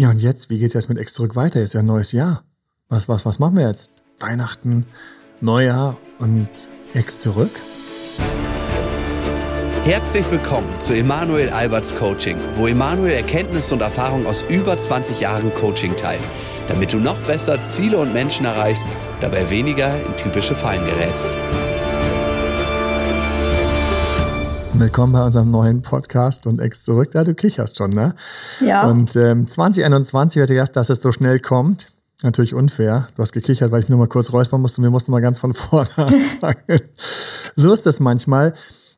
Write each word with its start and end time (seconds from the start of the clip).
Ja, 0.00 0.10
und 0.10 0.22
jetzt, 0.22 0.48
wie 0.48 0.60
geht's 0.60 0.74
jetzt 0.74 0.88
mit 0.88 0.96
Ex 0.96 1.12
zurück 1.12 1.34
weiter? 1.34 1.60
Ist 1.60 1.72
ja 1.72 1.80
ein 1.80 1.86
neues 1.86 2.12
Jahr. 2.12 2.44
Was, 2.88 3.08
was, 3.08 3.26
was 3.26 3.40
machen 3.40 3.56
wir 3.56 3.66
jetzt? 3.66 4.04
Weihnachten, 4.20 4.86
Neujahr 5.40 5.98
und 6.20 6.48
Ex 6.94 7.18
zurück? 7.18 7.50
Herzlich 9.82 10.30
willkommen 10.30 10.68
zu 10.78 10.94
Emanuel 10.94 11.48
Alberts 11.48 11.96
Coaching, 11.96 12.36
wo 12.54 12.68
Emanuel 12.68 13.12
Erkenntnisse 13.12 13.74
und 13.74 13.80
Erfahrung 13.80 14.24
aus 14.26 14.44
über 14.48 14.78
20 14.78 15.18
Jahren 15.18 15.52
Coaching 15.54 15.96
teilt, 15.96 16.22
damit 16.68 16.92
du 16.92 16.98
noch 16.98 17.18
besser 17.22 17.60
Ziele 17.64 17.98
und 17.98 18.12
Menschen 18.12 18.46
erreichst, 18.46 18.86
dabei 19.20 19.50
weniger 19.50 20.00
in 20.06 20.16
typische 20.16 20.54
Fallen 20.54 20.86
gerätst. 20.86 21.32
Willkommen 24.78 25.12
bei 25.12 25.24
unserem 25.24 25.50
neuen 25.50 25.82
Podcast 25.82 26.46
und 26.46 26.60
Ex 26.60 26.84
zurück. 26.84 27.12
Ja, 27.12 27.24
du 27.24 27.34
kicherst 27.34 27.76
schon, 27.76 27.90
ne? 27.90 28.14
Ja. 28.60 28.88
Und 28.88 29.16
ähm, 29.16 29.48
2021 29.48 30.40
hätte 30.40 30.54
ich 30.54 30.56
gedacht, 30.56 30.76
dass 30.76 30.88
es 30.88 31.02
so 31.02 31.10
schnell 31.10 31.40
kommt. 31.40 31.90
Natürlich 32.22 32.54
unfair. 32.54 33.08
Du 33.16 33.22
hast 33.22 33.32
gekichert, 33.32 33.72
weil 33.72 33.82
ich 33.82 33.88
nur 33.88 33.98
mal 33.98 34.06
kurz 34.06 34.32
räuspern 34.32 34.60
musste 34.60 34.80
und 34.80 34.84
wir 34.84 34.92
mussten 34.92 35.10
mal 35.10 35.20
ganz 35.20 35.40
von 35.40 35.52
vorne 35.54 35.90
anfangen. 35.96 36.80
so 37.56 37.72
ist 37.74 37.86
das 37.86 37.98
manchmal. 37.98 38.52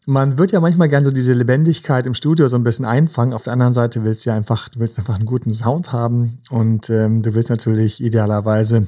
Man 0.07 0.37
wird 0.37 0.53
ja 0.53 0.61
manchmal 0.61 0.91
gern 0.91 1.03
so 1.03 1.11
diese 1.11 1.33
Lebendigkeit 1.33 2.07
im 2.07 2.13
Studio 2.13 2.47
so 2.47 2.59
ein 2.59 2.63
bisschen 2.63 2.85
einfangen. 2.85 3.33
Auf 3.33 3.45
der 3.45 3.55
anderen 3.55 3.73
Seite 3.73 4.05
willst 4.05 4.27
du 4.27 4.31
ja 4.31 4.37
einfach, 4.37 4.69
du 4.69 4.81
willst 4.81 4.99
einfach 4.99 5.15
einen 5.15 5.25
guten 5.25 5.55
Sound 5.55 5.93
haben 5.95 6.41
und 6.51 6.91
ähm, 6.91 7.23
du 7.23 7.35
willst 7.35 7.49
natürlich 7.49 8.03
idealerweise 8.03 8.87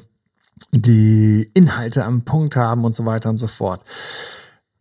die 0.72 1.50
Inhalte 1.54 2.04
am 2.04 2.26
Punkt 2.26 2.56
haben 2.56 2.84
und 2.84 2.94
so 2.94 3.06
weiter 3.06 3.30
und 3.30 3.38
so 3.38 3.46
fort. 3.46 3.82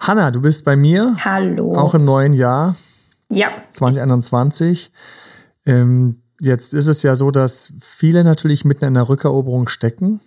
Hanna, 0.01 0.31
du 0.31 0.41
bist 0.41 0.65
bei 0.65 0.75
mir. 0.75 1.15
Hallo. 1.23 1.75
Auch 1.75 1.93
im 1.93 2.05
neuen 2.05 2.33
Jahr. 2.33 2.75
Ja. 3.29 3.51
2021. 3.71 4.91
Ähm, 5.67 6.23
jetzt 6.39 6.73
ist 6.73 6.87
es 6.87 7.03
ja 7.03 7.15
so, 7.15 7.29
dass 7.29 7.73
viele 7.79 8.23
natürlich 8.23 8.65
mitten 8.65 8.85
in 8.85 8.95
der 8.95 9.07
Rückeroberung 9.07 9.67
stecken. 9.67 10.19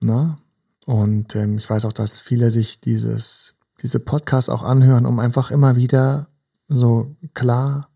Ne? 0.00 0.36
Und 0.84 1.36
ähm, 1.36 1.58
ich 1.58 1.70
weiß 1.70 1.84
auch, 1.84 1.92
dass 1.92 2.18
viele 2.18 2.50
sich 2.50 2.80
dieses, 2.80 3.60
diese 3.82 4.00
Podcasts 4.00 4.50
auch 4.50 4.64
anhören, 4.64 5.06
um 5.06 5.20
einfach 5.20 5.52
immer 5.52 5.76
wieder 5.76 6.26
so 6.66 7.14
klar 7.32 7.88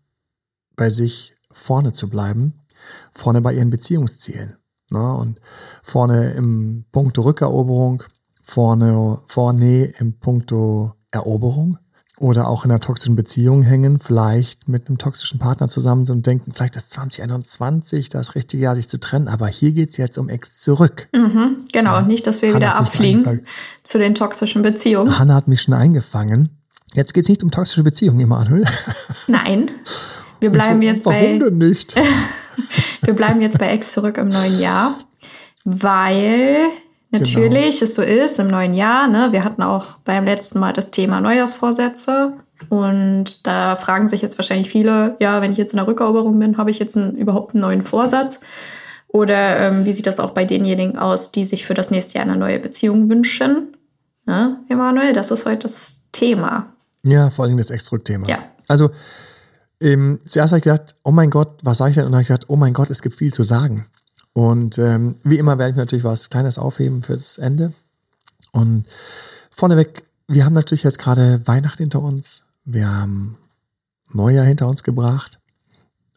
bei 0.77 0.89
sich 0.89 1.35
vorne 1.51 1.91
zu 1.91 2.09
bleiben. 2.09 2.61
Vorne 3.13 3.41
bei 3.41 3.51
ihren 3.53 3.71
Beziehungszielen. 3.71 4.55
Ne? 4.89 5.13
Und 5.15 5.41
vorne 5.83 6.31
im 6.31 6.85
Punkto 6.93 7.23
Rückeroberung, 7.23 8.03
vorne, 8.41 9.19
vorne 9.27 9.91
im 9.99 10.17
Punkto 10.17 10.95
Eroberung 11.15 11.77
oder 12.17 12.47
auch 12.47 12.63
in 12.63 12.71
einer 12.71 12.79
toxischen 12.79 13.15
Beziehung 13.15 13.61
hängen, 13.61 13.99
vielleicht 13.99 14.69
mit 14.69 14.87
einem 14.87 14.97
toxischen 14.97 15.37
Partner 15.37 15.67
zusammen 15.67 16.05
sind 16.05 16.17
und 16.17 16.25
denken, 16.25 16.53
vielleicht 16.53 16.75
ist 16.77 16.91
2021 16.91 18.09
das 18.09 18.35
richtige 18.35 18.63
Jahr, 18.63 18.75
sich 18.75 18.87
zu 18.87 18.99
trennen, 18.99 19.27
aber 19.27 19.47
hier 19.47 19.73
geht 19.73 19.89
es 19.89 19.97
jetzt 19.97 20.17
um 20.17 20.29
Ex 20.29 20.59
zurück. 20.59 21.09
Mhm, 21.13 21.65
genau, 21.73 21.95
ja. 21.95 22.01
nicht, 22.03 22.25
dass 22.25 22.41
wir 22.41 22.49
Hanna 22.49 22.57
wieder 22.57 22.75
abfliegen 22.75 23.41
zu 23.83 23.97
den 23.97 24.15
toxischen 24.15 24.61
Beziehungen. 24.61 25.19
Hanna 25.19 25.35
hat 25.35 25.47
mich 25.47 25.61
schon 25.61 25.73
eingefangen. 25.73 26.49
Jetzt 26.93 27.13
geht 27.13 27.23
es 27.23 27.29
nicht 27.29 27.43
um 27.43 27.51
toxische 27.51 27.83
Beziehungen, 27.83 28.21
Emanuel. 28.21 28.65
Nein, 29.27 29.69
wir 30.39 30.51
bleiben 30.51 30.79
so, 30.79 30.83
jetzt 30.83 31.05
warum 31.05 31.19
bei... 31.19 31.39
Warum 31.39 31.59
denn 31.59 31.67
nicht? 31.69 31.95
wir 33.01 33.13
bleiben 33.13 33.41
jetzt 33.41 33.57
bei 33.57 33.67
Ex 33.71 33.91
zurück 33.91 34.17
im 34.17 34.29
neuen 34.29 34.57
Jahr, 34.59 34.97
weil 35.65 36.69
Natürlich, 37.11 37.79
genau. 37.79 37.85
es 37.85 37.95
so 37.95 38.01
ist 38.01 38.39
im 38.39 38.47
neuen 38.47 38.73
Jahr. 38.73 39.07
Ne? 39.07 39.31
Wir 39.31 39.43
hatten 39.43 39.61
auch 39.61 39.97
beim 40.03 40.25
letzten 40.25 40.59
Mal 40.59 40.73
das 40.73 40.91
Thema 40.91 41.21
Neujahrsvorsätze. 41.21 42.33
Und 42.69 43.45
da 43.45 43.75
fragen 43.75 44.07
sich 44.07 44.21
jetzt 44.21 44.37
wahrscheinlich 44.37 44.69
viele, 44.69 45.15
ja, 45.19 45.41
wenn 45.41 45.51
ich 45.51 45.57
jetzt 45.57 45.73
in 45.73 45.77
der 45.77 45.87
Rückeroberung 45.87 46.39
bin, 46.39 46.57
habe 46.57 46.71
ich 46.71 46.79
jetzt 46.79 46.97
einen, 46.97 47.15
überhaupt 47.15 47.53
einen 47.53 47.61
neuen 47.61 47.83
Vorsatz? 47.83 48.39
Oder 49.07 49.59
ähm, 49.59 49.85
wie 49.85 49.93
sieht 49.93 50.07
das 50.07 50.19
auch 50.19 50.31
bei 50.31 50.45
denjenigen 50.45 50.97
aus, 50.97 51.31
die 51.31 51.45
sich 51.45 51.65
für 51.65 51.73
das 51.73 51.91
nächste 51.91 52.15
Jahr 52.15 52.25
eine 52.25 52.37
neue 52.37 52.59
Beziehung 52.59 53.09
wünschen? 53.09 53.77
Ne, 54.25 54.59
Emanuel, 54.69 55.13
das 55.13 55.31
ist 55.31 55.45
heute 55.45 55.67
das 55.67 56.01
Thema. 56.11 56.73
Ja, 57.05 57.29
vor 57.29 57.45
allem 57.45 57.57
das 57.57 57.69
Extruk-Thema. 57.69 58.27
Ja. 58.27 58.39
Also, 58.67 58.89
ähm, 59.79 60.19
zuerst 60.25 60.51
habe 60.51 60.57
ich 60.57 60.63
gedacht, 60.63 60.95
oh 61.03 61.11
mein 61.11 61.29
Gott, 61.29 61.59
was 61.63 61.77
sage 61.77 61.91
ich 61.91 61.95
denn? 61.95 62.05
Und 62.05 62.11
dann 62.11 62.17
habe 62.17 62.23
ich 62.23 62.27
gedacht, 62.29 62.49
oh 62.49 62.55
mein 62.55 62.73
Gott, 62.73 62.89
es 62.89 63.01
gibt 63.01 63.15
viel 63.15 63.31
zu 63.31 63.43
sagen. 63.43 63.85
Und 64.35 64.77
ähm, 64.79 65.15
wie 65.23 65.37
immer 65.37 65.57
werde 65.57 65.71
ich 65.71 65.77
natürlich 65.77 66.03
was 66.03 66.29
Kleines 66.29 66.59
aufheben 66.59 67.01
fürs 67.01 67.37
Ende. 67.37 67.71
Und 68.51 68.85
vorneweg, 69.49 70.03
wir 70.27 70.43
haben 70.43 70.53
natürlich 70.53 70.83
jetzt 70.83 70.99
gerade 70.99 71.41
Weihnachten 71.47 71.83
hinter 71.83 72.01
uns. 72.01 72.43
Wir 72.65 72.85
haben 72.85 73.37
Neujahr 74.11 74.45
hinter 74.45 74.67
uns 74.67 74.83
gebracht. 74.83 75.39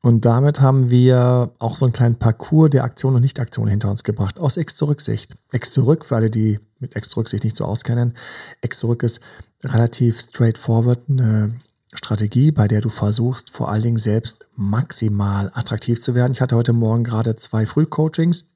Und 0.03 0.25
damit 0.25 0.61
haben 0.61 0.91
wir 0.91 1.53
auch 1.61 1.77
so 1.77 1.85
einen 1.85 1.93
kleinen 1.93 2.19
Parcours 2.19 2.71
der 2.71 2.83
Aktion 2.83 3.15
und 3.15 3.21
Nicht-Aktion 3.21 3.69
hinter 3.69 3.89
uns 3.89 4.03
gebracht, 4.03 4.41
aus 4.41 4.57
Ex-Zurück-Sicht. 4.57 5.37
Ex-Zurück, 5.53 6.05
für 6.05 6.17
alle, 6.17 6.31
die 6.31 6.59
mit 6.81 6.97
Ex-Zurück 6.97 7.29
sich 7.29 7.45
nicht 7.45 7.55
so 7.55 7.67
auskennen, 7.67 8.15
Ex-Zurück 8.63 9.05
ist 9.05 9.21
relativ 9.63 10.21
straightforward, 10.21 11.03
eine 11.09 11.55
Strategie, 11.99 12.51
bei 12.53 12.69
der 12.69 12.81
du 12.81 12.89
versuchst, 12.89 13.51
vor 13.51 13.71
allen 13.71 13.83
Dingen 13.83 13.99
selbst 13.99 14.47
maximal 14.55 15.51
attraktiv 15.55 16.01
zu 16.01 16.15
werden. 16.15 16.33
Ich 16.33 16.41
hatte 16.41 16.57
heute 16.57 16.73
Morgen 16.73 17.05
gerade 17.05 17.37
zwei 17.37 17.67
Frühcoachings, 17.67 18.47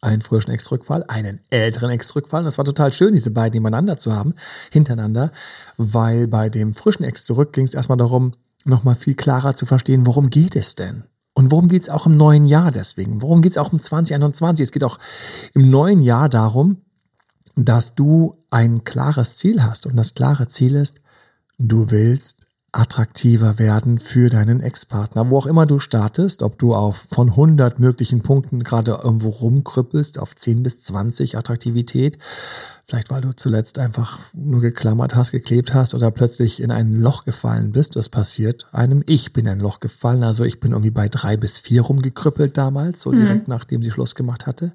einen 0.00 0.22
frischen 0.22 0.52
Ex-Rückfall, 0.52 1.04
einen 1.08 1.40
älteren 1.50 1.90
Ex-Rückfall. 1.90 2.42
Das 2.42 2.58
war 2.58 2.64
total 2.64 2.92
schön, 2.92 3.12
diese 3.12 3.30
beiden 3.30 3.54
nebeneinander 3.54 3.96
zu 3.96 4.14
haben, 4.14 4.34
hintereinander, 4.72 5.30
weil 5.76 6.26
bei 6.26 6.48
dem 6.48 6.74
frischen 6.74 7.04
Ex-Zurück 7.04 7.52
ging 7.52 7.64
es 7.64 7.74
erstmal 7.74 7.98
darum, 7.98 8.32
nochmal 8.64 8.94
viel 8.94 9.14
klarer 9.14 9.54
zu 9.54 9.66
verstehen, 9.66 10.06
worum 10.06 10.30
geht 10.30 10.56
es 10.56 10.74
denn? 10.74 11.04
Und 11.34 11.50
worum 11.50 11.68
geht 11.68 11.82
es 11.82 11.88
auch 11.88 12.06
im 12.06 12.16
neuen 12.16 12.44
Jahr 12.44 12.72
deswegen? 12.72 13.22
Worum 13.22 13.40
geht 13.40 13.52
es 13.52 13.58
auch 13.58 13.72
im 13.72 13.80
2021? 13.80 14.64
Es 14.64 14.72
geht 14.72 14.84
auch 14.84 14.98
im 15.54 15.70
neuen 15.70 16.02
Jahr 16.02 16.28
darum, 16.28 16.82
dass 17.56 17.94
du 17.94 18.42
ein 18.50 18.84
klares 18.84 19.36
Ziel 19.36 19.62
hast. 19.62 19.86
Und 19.86 19.96
das 19.96 20.14
klare 20.14 20.48
Ziel 20.48 20.74
ist, 20.74 21.00
du 21.58 21.90
willst 21.90 22.46
attraktiver 22.72 23.58
werden 23.58 23.98
für 23.98 24.28
deinen 24.28 24.60
Ex-Partner. 24.60 25.28
Wo 25.30 25.38
auch 25.38 25.46
immer 25.46 25.66
du 25.66 25.78
startest, 25.78 26.42
ob 26.42 26.58
du 26.58 26.74
auf 26.74 26.96
von 26.96 27.30
100 27.30 27.80
möglichen 27.80 28.22
Punkten 28.22 28.62
gerade 28.62 29.00
irgendwo 29.02 29.30
rumkrüppelst, 29.30 30.18
auf 30.18 30.36
10 30.36 30.62
bis 30.62 30.82
20 30.82 31.36
Attraktivität, 31.36 32.18
vielleicht 32.86 33.10
weil 33.10 33.22
du 33.22 33.32
zuletzt 33.32 33.78
einfach 33.78 34.20
nur 34.34 34.60
geklammert 34.60 35.16
hast, 35.16 35.32
geklebt 35.32 35.74
hast 35.74 35.94
oder 35.94 36.10
plötzlich 36.10 36.62
in 36.62 36.70
ein 36.70 36.92
Loch 36.92 37.24
gefallen 37.24 37.72
bist. 37.72 37.96
Das 37.96 38.08
passiert 38.08 38.66
einem. 38.72 39.02
Ich 39.06 39.32
bin 39.32 39.46
in 39.46 39.52
ein 39.52 39.60
Loch 39.60 39.80
gefallen, 39.80 40.22
also 40.22 40.44
ich 40.44 40.60
bin 40.60 40.72
irgendwie 40.72 40.90
bei 40.90 41.08
drei 41.08 41.36
bis 41.36 41.58
vier 41.58 41.82
rumgekrüppelt 41.82 42.56
damals, 42.56 43.02
so 43.02 43.10
direkt 43.10 43.48
mhm. 43.48 43.54
nachdem 43.54 43.82
sie 43.82 43.90
Schluss 43.90 44.14
gemacht 44.14 44.46
hatte. 44.46 44.72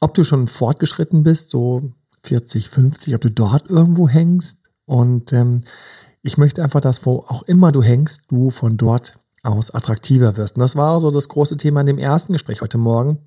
Ob 0.00 0.14
du 0.14 0.24
schon 0.24 0.48
fortgeschritten 0.48 1.22
bist, 1.22 1.50
so 1.50 1.92
40, 2.22 2.70
50, 2.70 3.14
ob 3.14 3.20
du 3.20 3.30
dort 3.30 3.68
irgendwo 3.68 4.08
hängst 4.08 4.58
und 4.86 5.32
ähm, 5.32 5.62
ich 6.22 6.38
möchte 6.38 6.62
einfach, 6.62 6.80
dass 6.80 7.04
wo 7.04 7.24
auch 7.26 7.42
immer 7.42 7.72
du 7.72 7.82
hängst, 7.82 8.30
du 8.30 8.50
von 8.50 8.76
dort 8.76 9.14
aus 9.42 9.72
attraktiver 9.72 10.36
wirst. 10.36 10.56
Und 10.56 10.60
das 10.60 10.76
war 10.76 11.00
so 11.00 11.10
das 11.10 11.28
große 11.28 11.56
Thema 11.56 11.80
in 11.80 11.86
dem 11.86 11.98
ersten 11.98 12.32
Gespräch 12.32 12.62
heute 12.62 12.78
Morgen, 12.78 13.18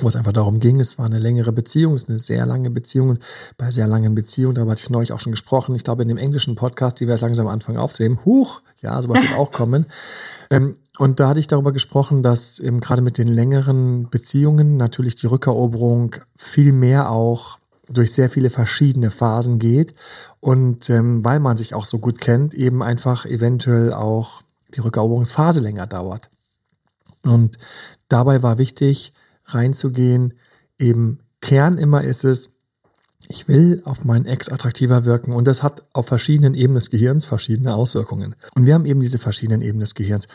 wo 0.00 0.08
es 0.08 0.16
einfach 0.16 0.32
darum 0.32 0.58
ging, 0.58 0.80
es 0.80 0.98
war 0.98 1.06
eine 1.06 1.20
längere 1.20 1.52
Beziehung, 1.52 1.94
es 1.94 2.04
ist 2.04 2.10
eine 2.10 2.18
sehr 2.18 2.44
lange 2.44 2.70
Beziehung. 2.70 3.10
Und 3.10 3.24
bei 3.56 3.70
sehr 3.70 3.86
langen 3.86 4.16
Beziehungen, 4.16 4.56
darüber 4.56 4.72
hatte 4.72 4.82
ich 4.82 4.90
neulich 4.90 5.12
auch 5.12 5.20
schon 5.20 5.30
gesprochen, 5.30 5.76
ich 5.76 5.84
glaube 5.84 6.02
in 6.02 6.08
dem 6.08 6.18
englischen 6.18 6.56
Podcast, 6.56 6.98
die 6.98 7.06
wir 7.06 7.14
jetzt 7.14 7.22
langsam 7.22 7.46
am 7.46 7.52
Anfang 7.52 7.76
aufsehen, 7.76 8.18
huch, 8.24 8.62
ja, 8.82 9.00
sowas 9.00 9.22
wird 9.22 9.34
auch 9.34 9.52
kommen. 9.52 9.86
Ähm, 10.50 10.76
und 10.98 11.18
da 11.18 11.28
hatte 11.28 11.40
ich 11.40 11.46
darüber 11.46 11.72
gesprochen, 11.72 12.22
dass 12.22 12.60
eben 12.60 12.80
gerade 12.80 13.02
mit 13.02 13.16
den 13.18 13.28
längeren 13.28 14.10
Beziehungen 14.10 14.76
natürlich 14.76 15.14
die 15.16 15.26
Rückeroberung 15.26 16.16
viel 16.36 16.72
mehr 16.72 17.10
auch 17.10 17.58
durch 17.88 18.12
sehr 18.12 18.30
viele 18.30 18.50
verschiedene 18.50 19.10
Phasen 19.10 19.58
geht 19.58 19.94
und 20.40 20.88
ähm, 20.90 21.24
weil 21.24 21.40
man 21.40 21.56
sich 21.56 21.74
auch 21.74 21.84
so 21.84 21.98
gut 21.98 22.20
kennt, 22.20 22.54
eben 22.54 22.82
einfach 22.82 23.26
eventuell 23.26 23.92
auch 23.92 24.42
die 24.74 24.80
Rückeroberungsphase 24.80 25.60
länger 25.60 25.86
dauert. 25.86 26.30
Und 27.22 27.58
dabei 28.08 28.42
war 28.42 28.58
wichtig, 28.58 29.12
reinzugehen, 29.46 30.34
eben 30.78 31.20
Kern 31.40 31.78
immer 31.78 32.02
ist 32.02 32.24
es, 32.24 32.50
ich 33.28 33.48
will 33.48 33.80
auf 33.84 34.04
meinen 34.04 34.26
Ex 34.26 34.48
attraktiver 34.48 35.04
wirken 35.04 35.32
und 35.32 35.46
das 35.46 35.62
hat 35.62 35.84
auf 35.92 36.06
verschiedenen 36.06 36.54
Ebenen 36.54 36.74
des 36.74 36.90
Gehirns 36.90 37.24
verschiedene 37.24 37.74
Auswirkungen. 37.74 38.34
Und 38.54 38.66
wir 38.66 38.74
haben 38.74 38.86
eben 38.86 39.00
diese 39.00 39.18
verschiedenen 39.18 39.62
Ebenen 39.62 39.80
des 39.80 39.94
Gehirns. 39.94 40.28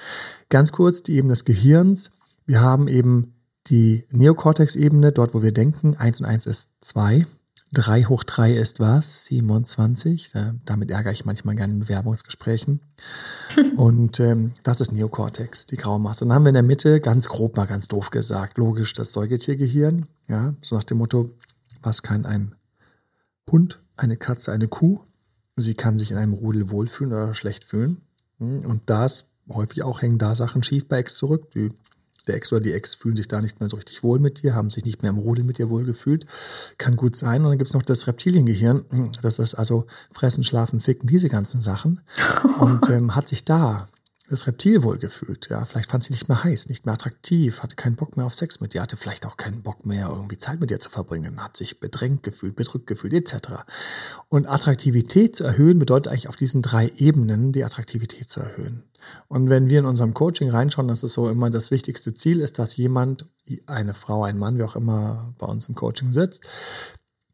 Ganz 0.50 0.72
kurz 0.72 1.04
die 1.04 1.16
Ebene 1.16 1.34
des 1.34 1.46
Gehirns. 1.46 2.12
Wir 2.46 2.62
haben 2.62 2.88
eben 2.88 3.36
die 3.68 4.06
Neokortex-Ebene, 4.12 5.12
dort 5.12 5.34
wo 5.34 5.44
wir 5.44 5.52
denken, 5.52 5.96
eins 5.98 6.20
und 6.20 6.26
eins 6.26 6.46
ist 6.46 6.72
zwei. 6.82 7.28
3 7.74 8.06
hoch 8.06 8.24
3 8.24 8.54
ist 8.54 8.80
was? 8.80 9.26
27. 9.26 10.32
damit 10.66 10.90
ärgere 10.90 11.12
ich 11.12 11.26
manchmal 11.26 11.56
gerne 11.56 11.74
in 11.74 11.80
Bewerbungsgesprächen. 11.80 12.80
Und 13.76 14.20
ähm, 14.20 14.52
das 14.64 14.82
ist 14.82 14.92
Neokortex, 14.92 15.68
die 15.68 15.76
graue 15.76 16.00
Masse. 16.00 16.26
Und 16.26 16.30
dann 16.30 16.36
haben 16.36 16.46
wir 16.46 16.50
in 16.50 16.56
der 16.56 16.64
Mitte, 16.64 17.00
ganz 17.00 17.30
grob 17.30 17.58
mal 17.58 17.66
ganz 17.66 17.88
doof 17.88 18.10
gesagt, 18.10 18.58
logisch 18.58 18.94
das 18.94 19.14
Säugetiergehirn. 19.14 20.08
Ja, 20.28 20.56
so 20.62 20.76
nach 20.76 20.84
dem 20.84 20.98
Motto, 20.98 21.30
was 21.82 22.02
kann 22.02 22.26
ein 22.26 22.56
Hund, 23.52 23.80
eine 23.98 24.18
Katze, 24.18 24.52
eine 24.52 24.68
Kuh? 24.68 25.02
Sie 25.56 25.76
kann 25.76 26.00
sich 26.00 26.12
in 26.12 26.18
einem 26.18 26.34
Rudel 26.34 26.72
wohlfühlen 26.72 27.14
oder 27.14 27.34
schlecht 27.34 27.66
fühlen. 27.66 28.02
Hm, 28.40 28.66
und 28.66 28.90
da 28.90 29.06
ist 29.06 29.30
häufig 29.50 29.84
auch 29.84 30.02
hängen 30.02 30.18
da 30.18 30.34
Sachen 30.34 30.64
schief 30.64 30.88
bei 30.88 30.98
Ex 30.98 31.18
zurück. 31.18 31.52
Die 31.52 31.72
der 32.30 32.38
Ex 32.38 32.54
oder 32.54 32.62
die 32.62 32.74
Ex 32.74 32.96
fühlen 32.96 33.16
sich 33.16 33.28
da 33.28 33.42
nicht 33.42 33.60
mehr 33.60 33.70
so 33.70 33.76
richtig 33.76 34.04
wohl 34.04 34.20
mit 34.20 34.42
dir, 34.42 34.56
haben 34.56 34.70
sich 34.70 34.86
nicht 34.86 35.02
mehr 35.02 35.12
im 35.12 35.18
Rudel 35.18 35.44
mit 35.44 35.58
dir 35.58 35.70
wohl 35.70 35.84
gefühlt. 35.84 36.26
Kann 36.78 36.96
gut 36.96 37.16
sein. 37.16 37.44
Und 37.44 37.50
dann 37.50 37.58
gibt's 37.58 37.74
noch 37.74 37.84
das 37.84 38.08
Reptiliengehirn. 38.08 38.86
Das 39.22 39.40
ist 39.40 39.56
also 39.56 39.86
Fressen, 40.14 40.44
Schlafen, 40.44 40.80
Ficken, 40.80 41.08
diese 41.08 41.28
ganzen 41.28 41.60
Sachen. 41.62 42.02
Und 42.60 42.90
ähm, 42.90 43.16
hat 43.16 43.28
sich 43.28 43.44
da 43.44 43.88
das 44.30 44.48
Reptil 44.48 44.84
wohl 44.84 45.00
gefühlt. 45.00 45.50
Ja, 45.50 45.66
vielleicht 45.66 45.90
fand 45.90 46.04
sie 46.04 46.14
nicht 46.14 46.30
mehr 46.30 46.44
heiß, 46.44 46.70
nicht 46.70 46.86
mehr 46.86 46.94
attraktiv, 46.94 47.62
hatte 47.62 47.76
keinen 47.76 47.96
Bock 47.96 48.16
mehr 48.16 48.26
auf 48.26 48.36
Sex 48.36 48.62
mit 48.62 48.74
dir, 48.74 48.82
hatte 48.82 48.96
vielleicht 48.96 49.26
auch 49.26 49.38
keinen 49.38 49.64
Bock 49.64 49.86
mehr, 49.86 50.10
irgendwie 50.10 50.38
Zeit 50.38 50.60
mit 50.60 50.70
dir 50.70 50.80
zu 50.80 50.90
verbringen, 50.90 51.44
hat 51.44 51.58
sich 51.58 51.80
bedrängt 51.80 52.24
gefühlt, 52.24 52.56
bedrückt 52.56 52.88
gefühlt, 52.88 53.14
etc. 53.14 53.64
Und 54.30 54.48
Attraktivität 54.48 55.36
zu 55.36 55.44
erhöhen 55.44 55.80
bedeutet 55.80 56.12
eigentlich 56.12 56.30
auf 56.30 56.36
diesen 56.36 56.62
drei 56.62 56.92
Ebenen 56.96 57.52
die 57.52 57.64
Attraktivität 57.64 58.30
zu 58.30 58.42
erhöhen. 58.42 58.84
Und 59.28 59.50
wenn 59.50 59.70
wir 59.70 59.80
in 59.80 59.86
unserem 59.86 60.14
Coaching 60.14 60.50
reinschauen, 60.50 60.88
dass 60.88 61.04
es 61.04 61.14
so 61.14 61.30
immer 61.30 61.50
das 61.50 61.72
wichtigste 61.72 62.14
Ziel 62.14 62.40
ist, 62.40 62.60
dass 62.60 62.78
jemand, 62.78 63.26
eine 63.66 63.94
Frau, 63.94 64.24
ein 64.24 64.38
Mann, 64.38 64.58
wie 64.58 64.64
auch 64.64 64.76
immer 64.76 65.34
bei 65.40 65.48
uns 65.48 65.68
im 65.68 65.76
Coaching 65.76 66.12
sitzt, 66.12 66.48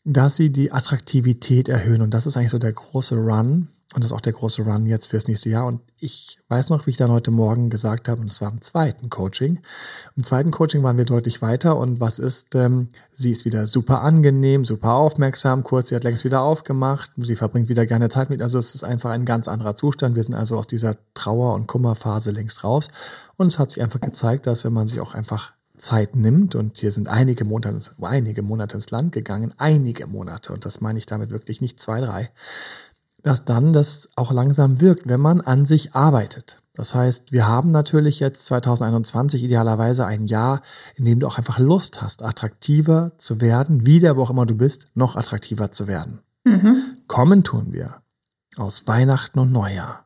dass 0.06 0.36
sie 0.36 0.52
die 0.52 0.72
Attraktivität 0.72 1.68
erhöhen. 1.68 2.02
Und 2.02 2.14
das 2.14 2.26
ist 2.26 2.38
eigentlich 2.38 2.52
so 2.52 2.60
der 2.60 2.74
große 2.74 3.16
Run, 3.16 3.68
und 3.94 4.04
das 4.04 4.12
ist 4.12 4.16
auch 4.16 4.22
der 4.22 4.34
große 4.34 4.64
Run 4.64 4.88
jetzt 4.88 5.08
fürs 5.08 5.28
nächste 5.28 5.50
Jahr. 5.50 5.68
Und 5.68 5.80
ich 6.00 6.40
weiß 6.50 6.70
noch, 6.70 6.86
wie 6.86 6.90
ich 6.90 6.98
dann 6.98 7.12
heute 7.12 7.30
Morgen 7.30 7.70
gesagt 7.70 8.10
habe, 8.10 8.20
und 8.20 8.30
das 8.30 8.42
war 8.42 8.52
im 8.52 8.60
zweiten 8.60 9.10
Coaching. 9.10 9.60
Im 10.18 10.24
zweiten 10.24 10.50
Coaching 10.50 10.82
waren 10.82 10.98
wir 10.98 11.06
deutlich 11.06 11.42
weiter. 11.44 11.78
Und 11.78 12.02
was 12.02 12.18
ist, 12.18 12.56
ähm, 12.56 12.90
sie 13.14 13.32
ist 13.32 13.46
wieder 13.46 13.68
super 13.68 14.02
angenehm, 14.02 14.66
super 14.66 14.94
aufmerksam. 14.96 15.64
Kurz, 15.64 15.90
sie 15.90 15.96
hat 15.96 16.04
längst 16.04 16.26
wieder 16.26 16.42
aufgemacht. 16.42 17.12
Sie 17.16 17.36
verbringt 17.36 17.70
wieder 17.70 17.86
gerne 17.86 18.10
Zeit 18.10 18.32
mit. 18.32 18.42
Also 18.42 18.58
es 18.58 18.74
ist 18.74 18.84
einfach 18.84 19.12
ein 19.12 19.24
ganz 19.24 19.48
anderer 19.48 19.76
Zustand. 19.76 20.16
Wir 20.16 20.24
sind 20.24 20.36
also 20.36 20.58
aus 20.58 20.68
dieser 20.68 20.96
Trauer- 21.14 21.54
und 21.54 21.68
Kummerphase 21.68 22.32
längst 22.32 22.64
raus. 22.64 22.90
Und 23.38 23.48
es 23.48 23.60
hat 23.60 23.70
sich 23.70 23.84
einfach 23.84 24.02
gezeigt, 24.02 24.48
dass 24.48 24.66
wenn 24.66 24.74
man 24.74 24.88
sich 24.88 25.00
auch 25.00 25.14
einfach 25.14 25.54
Zeit 25.78 26.16
nimmt, 26.16 26.56
und 26.56 26.78
hier 26.78 26.92
sind 26.92 27.08
einige 27.08 27.46
Monate, 27.46 27.78
einige 28.02 28.42
Monate 28.42 28.78
ins 28.78 28.92
Land 28.92 29.12
gegangen, 29.12 29.54
einige 29.58 30.08
Monate, 30.08 30.54
und 30.54 30.66
das 30.66 30.82
meine 30.82 31.00
ich 31.00 31.06
damit 31.06 31.32
wirklich 31.32 31.62
nicht 31.62 31.80
zwei, 31.80 32.00
drei, 32.00 32.32
dass 33.26 33.44
dann 33.44 33.74
das 33.74 34.10
auch 34.16 34.32
langsam 34.32 34.82
wirkt, 34.82 35.10
wenn 35.10 35.20
man 35.20 35.42
an 35.42 35.66
sich 35.66 35.96
arbeitet. 35.96 36.62
Das 36.76 36.94
heißt, 36.94 37.32
wir 37.32 37.48
haben 37.48 37.72
natürlich 37.72 38.20
jetzt 38.20 38.46
2021 38.46 39.44
idealerweise 39.44 40.06
ein 40.06 40.26
Jahr, 40.26 40.62
in 40.96 41.06
dem 41.06 41.20
du 41.20 41.26
auch 41.26 41.40
einfach 41.40 41.58
Lust 41.58 42.04
hast, 42.04 42.22
attraktiver 42.22 43.14
zu 43.18 43.42
werden, 43.42 43.88
wieder, 43.88 44.16
wo 44.16 44.22
auch 44.22 44.30
immer 44.30 44.46
du 44.46 44.54
bist, 44.54 44.92
noch 44.94 45.16
attraktiver 45.16 45.72
zu 45.72 45.88
werden. 45.88 46.20
Mhm. 46.44 46.84
Kommen 47.08 47.44
tun 47.44 47.74
wir 47.74 47.96
aus 48.58 48.86
Weihnachten 48.86 49.40
und 49.40 49.52
Neujahr. 49.52 50.06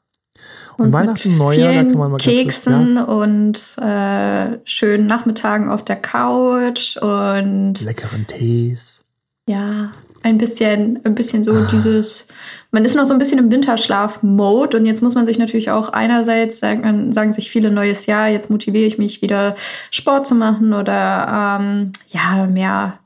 Und, 0.77 0.85
und 0.85 0.93
Weihnachten 0.93 1.31
und 1.31 1.37
Neujahr, 1.39 1.73
da 1.73 1.83
kann 1.83 1.97
man 1.97 2.11
mal 2.11 2.17
Keksen 2.19 2.95
ganz 2.95 3.05
kurz, 3.05 3.75
ja? 3.75 3.83
und 3.83 4.55
äh, 4.55 4.59
schönen 4.63 5.07
Nachmittagen 5.07 5.69
auf 5.69 5.83
der 5.83 5.97
Couch 5.97 6.95
und 6.95 7.81
leckeren 7.81 8.27
Tees. 8.27 9.03
Ja, 9.45 9.91
ein 10.23 10.37
bisschen, 10.37 10.99
ein 11.03 11.15
bisschen 11.15 11.43
so 11.43 11.65
dieses 11.71 12.27
man 12.71 12.85
ist 12.85 12.95
noch 12.95 13.05
so 13.05 13.13
ein 13.13 13.19
bisschen 13.19 13.39
im 13.39 13.51
Winterschlaf-Mode 13.51 14.77
und 14.77 14.85
jetzt 14.85 15.01
muss 15.01 15.15
man 15.15 15.25
sich 15.25 15.39
natürlich 15.39 15.71
auch 15.71 15.89
einerseits 15.89 16.59
sagen, 16.59 17.11
sagen 17.11 17.33
sich 17.33 17.49
viele 17.49 17.71
neues 17.71 18.05
Jahr, 18.05 18.27
jetzt 18.27 18.51
motiviere 18.51 18.85
ich 18.85 18.99
mich 18.99 19.21
wieder 19.23 19.55
Sport 19.89 20.27
zu 20.27 20.35
machen 20.35 20.73
oder 20.73 21.59
ähm, 21.59 21.91
ja, 22.09 22.45
mehr 22.45 22.99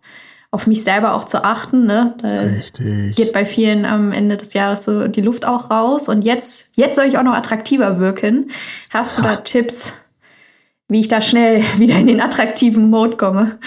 auf 0.51 0.67
mich 0.67 0.83
selber 0.83 1.15
auch 1.15 1.23
zu 1.23 1.43
achten. 1.43 1.85
Ne? 1.85 2.13
Da 2.21 2.41
Richtig. 2.41 3.15
Geht 3.15 3.33
bei 3.33 3.45
vielen 3.45 3.85
am 3.85 4.11
Ende 4.11 4.37
des 4.37 4.53
Jahres 4.53 4.83
so 4.83 5.07
die 5.07 5.21
Luft 5.21 5.47
auch 5.47 5.71
raus. 5.71 6.07
Und 6.07 6.23
jetzt, 6.23 6.67
jetzt 6.75 6.95
soll 6.95 7.05
ich 7.05 7.17
auch 7.17 7.23
noch 7.23 7.33
attraktiver 7.33 7.99
wirken. 7.99 8.51
Hast 8.91 9.17
du 9.17 9.23
da 9.23 9.37
Tipps, 9.37 9.93
wie 10.89 10.99
ich 10.99 11.07
da 11.07 11.21
schnell 11.21 11.63
wieder 11.77 11.95
in 11.95 12.05
den 12.05 12.21
attraktiven 12.21 12.89
Mode 12.89 13.17
komme? 13.17 13.57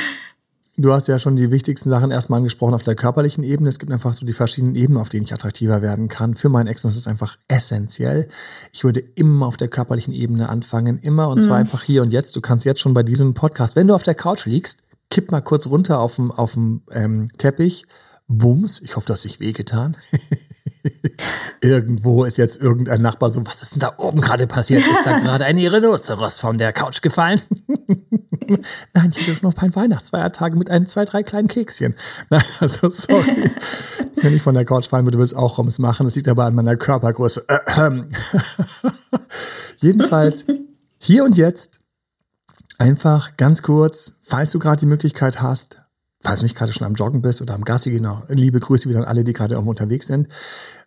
Du 0.79 0.93
hast 0.93 1.09
ja 1.09 1.19
schon 1.19 1.37
die 1.37 1.51
wichtigsten 1.51 1.89
Sachen 1.89 2.11
erstmal 2.11 2.39
angesprochen 2.39 2.75
auf 2.75 2.83
der 2.83 2.97
körperlichen 2.97 3.43
Ebene. 3.43 3.71
Es 3.71 3.79
gibt 3.79 3.91
einfach 3.93 4.13
so 4.13 4.27
die 4.27 4.35
verschiedenen 4.35 4.75
Ebenen, 4.75 5.01
auf 5.01 5.09
denen 5.09 5.25
ich 5.25 5.33
attraktiver 5.33 5.81
werden 5.81 6.09
kann. 6.09 6.35
Für 6.35 6.51
meinen 6.51 6.67
Ex, 6.67 6.85
und 6.85 6.91
das 6.91 6.99
ist 6.99 7.09
einfach 7.09 7.37
essentiell. 7.49 8.29
Ich 8.73 8.85
würde 8.85 9.01
immer 9.01 9.47
auf 9.47 9.57
der 9.57 9.69
körperlichen 9.69 10.13
Ebene 10.13 10.51
anfangen, 10.51 10.99
immer, 10.99 11.29
und 11.29 11.39
mhm. 11.39 11.45
zwar 11.45 11.57
einfach 11.57 11.83
hier 11.83 12.03
und 12.03 12.13
jetzt. 12.13 12.37
Du 12.37 12.43
kannst 12.43 12.67
jetzt 12.67 12.81
schon 12.81 12.93
bei 12.93 13.03
diesem 13.03 13.33
Podcast, 13.33 13.75
wenn 13.75 13.89
du 13.89 13.95
auf 13.95 14.03
der 14.03 14.15
Couch 14.15 14.45
liegst, 14.45 14.81
kipp 15.09 15.31
mal 15.31 15.41
kurz 15.41 15.67
runter 15.67 15.99
auf 15.99 16.17
dem, 16.17 16.31
auf 16.31 16.53
dem 16.53 16.83
ähm, 16.91 17.29
Teppich, 17.39 17.87
Bums, 18.29 18.83
ich 18.83 18.97
hoffe, 18.97 19.07
du 19.07 19.13
hast 19.15 19.25
dich 19.25 19.41
wehgetan. 19.41 19.97
Irgendwo 21.61 22.25
ist 22.25 22.39
jetzt 22.39 22.61
irgendein 22.61 23.03
Nachbar 23.03 23.31
so, 23.31 23.45
was 23.47 23.63
ist 23.63 23.75
denn 23.75 23.81
da 23.81 23.95
oben 23.99 24.21
gerade 24.21 24.47
passiert? 24.47 24.87
Ist 24.87 25.05
da 25.05 25.19
gerade 25.19 25.45
ein 25.45 25.59
Rhinoceros 25.59 26.41
von 26.41 26.59
der 26.59 26.73
Couch 26.73 27.03
gefallen? 27.03 27.41
Nein, 28.95 29.13
ich 29.17 29.29
habe 29.29 29.39
noch 29.43 29.55
ein 29.55 29.73
paar 29.73 29.83
Weihnachtsfeiertage 29.83 30.57
mit 30.57 30.71
ein, 30.71 30.87
zwei, 30.87 31.05
drei 31.05 31.23
kleinen 31.23 31.49
Kekschen. 31.49 31.97
Nein, 32.31 32.45
also 32.61 32.91
sorry. 32.91 33.51
Wenn 34.23 34.35
ich 34.35 34.43
von 34.43 34.55
der 34.55 34.65
Couch 34.65 34.87
fallen 34.87 35.07
würde, 35.07 35.19
würde 35.19 35.25
es 35.25 35.35
auch 35.35 35.59
Rums 35.59 35.79
machen. 35.79 36.07
Das 36.07 36.15
liegt 36.15 36.29
aber 36.29 36.45
an 36.45 36.55
meiner 36.55 36.77
Körpergröße. 36.77 37.45
Jedenfalls, 39.79 40.45
hier 40.99 41.25
und 41.25 41.37
jetzt, 41.37 41.81
einfach 42.79 43.35
ganz 43.37 43.63
kurz, 43.63 44.19
falls 44.23 44.53
du 44.53 44.59
gerade 44.59 44.81
die 44.81 44.87
Möglichkeit 44.87 45.41
hast, 45.41 45.86
falls 46.23 46.41
du 46.41 46.45
nicht 46.45 46.57
gerade 46.57 46.73
schon 46.73 46.87
am 46.87 46.95
Joggen 46.95 47.23
bist 47.23 47.43
oder 47.43 47.55
am 47.55 47.65
Gassi, 47.65 47.91
genau, 47.91 48.23
liebe 48.29 48.61
Grüße 48.61 48.89
wieder 48.89 49.01
an 49.01 49.05
alle, 49.05 49.25
die 49.25 49.33
gerade 49.33 49.55
irgendwo 49.55 49.71
unterwegs 49.71 50.07
sind. 50.07 50.29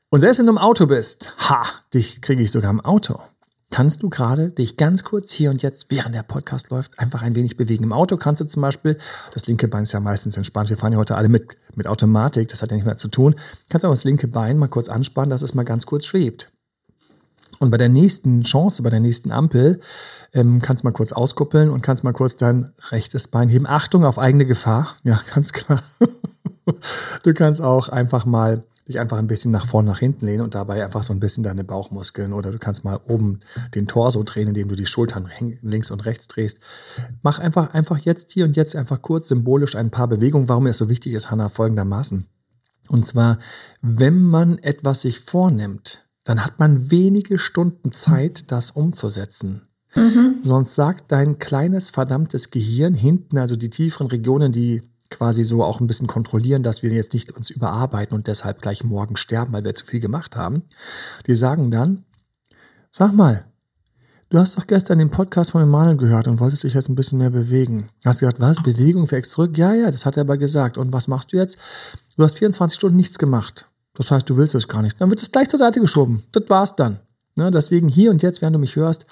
Und 0.10 0.22
selbst 0.22 0.40
wenn 0.40 0.48
du 0.48 0.54
im 0.54 0.58
Auto 0.58 0.88
bist, 0.88 1.36
ha, 1.50 1.64
dich 1.94 2.22
kriege 2.22 2.42
ich 2.42 2.52
sogar 2.52 2.72
im 2.72 2.82
Auto. 2.82 3.20
Kannst 3.72 4.02
du 4.02 4.10
gerade 4.10 4.50
dich 4.50 4.78
ganz 4.78 5.04
kurz 5.04 5.32
hier 5.32 5.52
und 5.52 5.62
jetzt, 5.62 5.92
während 5.92 6.16
der 6.16 6.24
Podcast 6.24 6.72
läuft, 6.72 6.98
einfach 6.98 7.22
ein 7.22 7.36
wenig 7.36 7.56
bewegen. 7.56 7.84
Im 7.84 7.94
Auto 7.94 8.18
kannst 8.18 8.42
du 8.42 8.46
zum 8.46 8.64
Beispiel, 8.64 8.98
das 9.32 9.46
linke 9.46 9.68
Bein 9.68 9.84
ist 9.84 9.92
ja 9.92 10.00
meistens 10.00 10.38
entspannt, 10.38 10.72
wir 10.72 10.78
fahren 10.78 10.94
ja 10.94 10.98
heute 10.98 11.16
alle 11.16 11.30
mit, 11.30 11.56
mit 11.76 11.86
Automatik, 11.86 12.50
das 12.50 12.64
hat 12.64 12.72
ja 12.72 12.78
nicht 12.78 12.86
mehr 12.86 12.98
zu 12.98 13.10
tun, 13.10 13.36
kannst 13.70 13.84
du 13.84 13.88
auch 13.88 13.94
das 13.94 14.06
linke 14.06 14.28
Bein 14.28 14.58
mal 14.58 14.70
kurz 14.70 14.90
anspannen, 14.90 15.30
dass 15.30 15.44
es 15.44 15.54
mal 15.54 15.64
ganz 15.64 15.86
kurz 15.86 16.06
schwebt. 16.06 16.52
Und 17.60 17.72
bei 17.72 17.78
der 17.78 17.90
nächsten 17.90 18.44
Chance, 18.44 18.84
bei 18.84 18.90
der 18.90 19.02
nächsten 19.02 19.32
Ampel, 19.32 19.82
ähm, 20.34 20.62
kannst 20.62 20.86
mal 20.86 20.92
kurz 20.92 21.12
auskuppeln 21.12 21.70
und 21.70 21.82
kannst 21.82 22.06
mal 22.06 22.14
kurz 22.14 22.38
dein 22.38 22.72
rechtes 22.92 23.28
Bein 23.28 23.50
heben. 23.50 23.68
Achtung 23.68 24.06
auf 24.06 24.18
eigene 24.18 24.46
Gefahr. 24.46 24.96
Ja, 25.04 25.20
ganz 25.34 25.52
klar. 25.52 25.84
du 27.24 27.34
kannst 27.34 27.62
auch 27.62 27.90
einfach 27.90 28.26
mal 28.26 28.64
dich 28.88 29.00
einfach 29.00 29.20
ein 29.20 29.28
bisschen 29.28 29.52
nach 29.52 29.68
vorn, 29.68 29.86
nach 29.86 30.00
hinten 30.00 30.26
lehnen 30.26 30.42
und 30.42 30.56
dabei 30.56 30.84
einfach 30.84 31.04
so 31.04 31.14
ein 31.14 31.20
bisschen 31.20 31.44
deine 31.44 31.64
Bauchmuskeln 31.64 32.34
oder 32.34 32.52
du 32.52 32.58
kannst 32.58 32.84
mal 32.84 33.00
oben 33.08 33.42
den 33.76 33.88
Torso 33.88 34.24
drehen, 34.24 34.48
indem 34.48 34.68
du 34.68 34.76
die 34.76 34.88
Schultern 34.88 35.30
links 35.62 35.92
und 35.92 36.06
rechts 36.06 36.28
drehst. 36.28 36.60
Mach 37.22 37.38
einfach, 37.38 37.74
einfach 37.74 38.00
jetzt 38.00 38.32
hier 38.32 38.46
und 38.46 38.56
jetzt 38.56 38.76
einfach 38.76 39.02
kurz 39.02 39.28
symbolisch 39.28 39.76
ein 39.76 39.92
paar 39.92 40.08
Bewegungen. 40.08 40.50
Warum 40.50 40.66
es 40.66 40.78
so 40.78 40.90
wichtig 40.90 41.14
ist, 41.14 41.30
Hannah, 41.30 41.50
folgendermaßen. 41.50 42.26
Und 42.88 43.06
zwar, 43.06 43.38
wenn 43.82 44.24
man 44.24 44.58
etwas 44.58 45.02
sich 45.02 45.20
vornimmt, 45.20 46.09
dann 46.30 46.46
hat 46.46 46.60
man 46.60 46.92
wenige 46.92 47.40
Stunden 47.40 47.92
Zeit, 47.92 48.52
das 48.52 48.70
umzusetzen. 48.70 49.64
Mhm. 49.96 50.42
Sonst 50.44 50.76
sagt 50.76 51.12
dein 51.12 51.40
kleines, 51.40 51.90
verdammtes 51.90 52.52
Gehirn 52.52 52.94
hinten, 52.94 53.40
also 53.40 53.56
die 53.56 53.72
tieferen 53.72 54.06
Regionen, 54.06 54.52
die 54.52 54.84
quasi 55.10 55.44
so 55.44 55.64
auch 55.64 55.80
ein 55.80 55.88
bisschen 55.88 56.06
kontrollieren, 56.06 56.62
dass 56.62 56.84
wir 56.84 56.92
jetzt 56.92 57.16
nicht 57.16 57.32
uns 57.32 57.50
überarbeiten 57.50 58.16
und 58.16 58.28
deshalb 58.28 58.62
gleich 58.62 58.84
morgen 58.84 59.18
sterben, 59.18 59.54
weil 59.54 59.66
wir 59.66 59.74
zu 59.74 59.84
viel 59.84 60.00
gemacht 60.00 60.36
haben. 60.36 60.62
Die 61.26 61.34
sagen 61.34 61.72
dann, 61.72 62.06
sag 62.92 63.12
mal, 63.12 63.46
du 64.30 64.38
hast 64.38 64.56
doch 64.56 64.68
gestern 64.68 65.00
den 65.00 65.10
Podcast 65.10 65.50
von 65.50 65.64
Emanuel 65.64 65.98
gehört 65.98 66.28
und 66.28 66.40
wolltest 66.40 66.64
dich 66.64 66.76
jetzt 66.76 66.90
ein 66.90 66.96
bisschen 66.96 67.18
mehr 67.18 67.32
bewegen. 67.32 67.90
Hast 68.06 68.22
du 68.22 68.28
gesagt, 68.28 68.40
was, 68.40 68.62
Bewegung 68.62 69.08
für 69.08 69.16
Ex 69.16 69.32
zurück? 69.32 69.58
Ja, 69.58 69.74
ja, 69.74 69.90
das 69.90 70.06
hat 70.06 70.16
er 70.16 70.22
aber 70.22 70.38
gesagt. 70.38 70.78
Und 70.78 70.94
was 70.94 71.08
machst 71.08 71.34
du 71.34 71.38
jetzt? 71.38 71.58
Du 72.18 72.24
hast 72.24 72.38
24 72.38 72.76
Stunden 72.76 72.98
nichts 72.98 73.18
gemacht. 73.18 73.69
Das 74.00 74.12
heißt, 74.12 74.30
du 74.30 74.38
willst 74.38 74.56
es 74.56 74.70
gar 74.70 74.82
nicht. 74.82 75.00
Dann 75.02 75.10
wird 75.10 75.22
es 75.22 75.30
gleich 75.30 75.50
zur 75.50 75.60
Seite 75.60 75.82
geschoben. 75.82 76.24
Das 76.32 76.44
war's 76.48 76.74
dann. 76.78 77.00
Ne, 77.36 77.52
deswegen 77.52 77.90
hier 77.90 78.12
und 78.12 78.24
jetzt, 78.24 78.42
während 78.42 78.56
du 78.56 78.60
mich 78.60 78.78
hörst, 78.78 79.06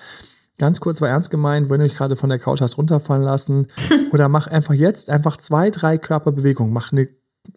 ganz 0.58 0.80
kurz 0.80 1.02
war 1.02 1.10
ernst 1.10 1.30
gemeint, 1.30 1.70
wenn 1.70 1.82
du 1.82 1.86
dich 1.86 1.96
gerade 1.98 2.16
von 2.16 2.30
der 2.30 2.40
Couch 2.40 2.62
hast 2.62 2.78
runterfallen 2.78 3.26
lassen. 3.26 3.68
oder 4.14 4.30
mach 4.30 4.48
einfach 4.48 4.74
jetzt 4.74 5.10
einfach 5.10 5.36
zwei, 5.36 5.72
drei 5.72 5.98
Körperbewegungen. 5.98 6.72
Mach 6.72 6.94
eine 6.94 7.10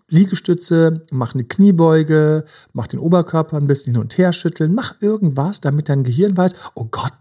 Liegestütze, 0.08 1.06
mach 1.12 1.34
eine 1.34 1.44
Kniebeuge, 1.44 2.44
mach 2.72 2.88
den 2.88 2.98
Oberkörper 2.98 3.58
ein 3.58 3.68
bisschen 3.68 3.92
hin 3.92 4.02
und 4.02 4.18
her 4.18 4.32
schütteln, 4.32 4.74
mach 4.74 4.96
irgendwas, 5.00 5.60
damit 5.60 5.88
dein 5.88 6.02
Gehirn 6.02 6.36
weiß, 6.36 6.56
oh 6.74 6.86
Gott, 6.90 7.12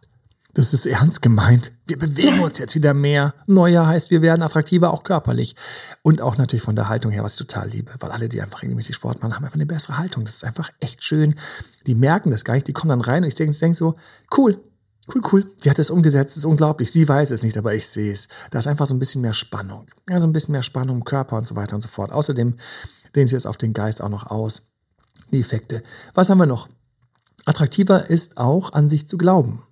das 0.71 0.85
ist 0.85 0.85
ernst 0.85 1.21
gemeint. 1.21 1.73
Wir 1.85 1.97
bewegen 1.97 2.39
uns 2.39 2.57
jetzt 2.57 2.75
wieder 2.75 2.93
mehr. 2.93 3.33
Neuer 3.47 3.87
heißt, 3.87 4.09
wir 4.09 4.21
werden 4.21 4.41
attraktiver, 4.41 4.91
auch 4.91 5.03
körperlich. 5.03 5.55
Und 6.01 6.21
auch 6.21 6.37
natürlich 6.37 6.63
von 6.63 6.75
der 6.75 6.89
Haltung 6.89 7.11
her, 7.11 7.23
was 7.23 7.33
ich 7.33 7.47
total 7.47 7.69
liebe. 7.69 7.91
Weil 7.99 8.11
alle, 8.11 8.29
die 8.29 8.41
einfach 8.41 8.61
regelmäßig 8.61 8.95
Sport 8.95 9.21
machen, 9.21 9.35
haben 9.35 9.43
einfach 9.43 9.55
eine 9.55 9.65
bessere 9.65 9.97
Haltung. 9.97 10.25
Das 10.25 10.35
ist 10.35 10.43
einfach 10.43 10.69
echt 10.79 11.03
schön. 11.03 11.35
Die 11.87 11.95
merken 11.95 12.31
das 12.31 12.45
gar 12.45 12.53
nicht. 12.53 12.67
Die 12.67 12.73
kommen 12.73 12.89
dann 12.89 13.01
rein 13.01 13.23
und 13.23 13.29
ich 13.29 13.35
denke 13.35 13.55
denk 13.57 13.75
so, 13.75 13.95
cool, 14.37 14.59
cool, 15.13 15.21
cool. 15.31 15.53
Sie 15.55 15.69
hat 15.69 15.79
es 15.79 15.89
umgesetzt, 15.89 16.31
das 16.31 16.37
ist 16.37 16.45
unglaublich. 16.45 16.91
Sie 16.91 17.07
weiß 17.07 17.31
es 17.31 17.41
nicht, 17.41 17.57
aber 17.57 17.73
ich 17.73 17.87
sehe 17.87 18.11
es. 18.11 18.27
Da 18.51 18.59
ist 18.59 18.67
einfach 18.67 18.85
so 18.85 18.93
ein 18.93 18.99
bisschen 18.99 19.21
mehr 19.21 19.33
Spannung. 19.33 19.87
Also 20.09 20.27
ein 20.27 20.33
bisschen 20.33 20.51
mehr 20.51 20.63
Spannung 20.63 20.97
im 20.97 21.05
Körper 21.05 21.37
und 21.37 21.47
so 21.47 21.55
weiter 21.55 21.75
und 21.75 21.81
so 21.81 21.89
fort. 21.89 22.11
Außerdem 22.11 22.55
dehnen 23.15 23.27
sie 23.27 23.35
es 23.35 23.45
auf 23.45 23.57
den 23.57 23.73
Geist 23.73 24.01
auch 24.01 24.09
noch 24.09 24.27
aus. 24.27 24.71
Die 25.31 25.39
Effekte. 25.39 25.83
Was 26.13 26.29
haben 26.29 26.39
wir 26.39 26.45
noch? 26.45 26.67
Attraktiver 27.45 28.09
ist 28.09 28.37
auch 28.37 28.73
an 28.73 28.89
sich 28.89 29.07
zu 29.07 29.17
glauben. 29.17 29.63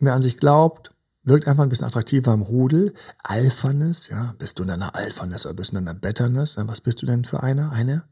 Wer 0.00 0.14
an 0.14 0.22
sich 0.22 0.38
glaubt, 0.38 0.92
wirkt 1.22 1.46
einfach 1.46 1.62
ein 1.62 1.68
bisschen 1.68 1.86
attraktiver 1.86 2.32
im 2.32 2.42
Rudel. 2.42 2.94
Alphaness, 3.22 4.08
ja, 4.08 4.34
bist 4.38 4.58
du 4.58 4.62
in 4.62 4.70
einer 4.70 4.94
Alphaness 4.96 5.46
oder 5.46 5.54
bist 5.54 5.72
du 5.72 5.78
in 5.78 5.86
einer 5.86 5.98
Betterness? 5.98 6.56
Was 6.58 6.80
bist 6.80 7.02
du 7.02 7.06
denn 7.06 7.24
für 7.24 7.42
einer? 7.42 7.72
Eine? 7.72 8.04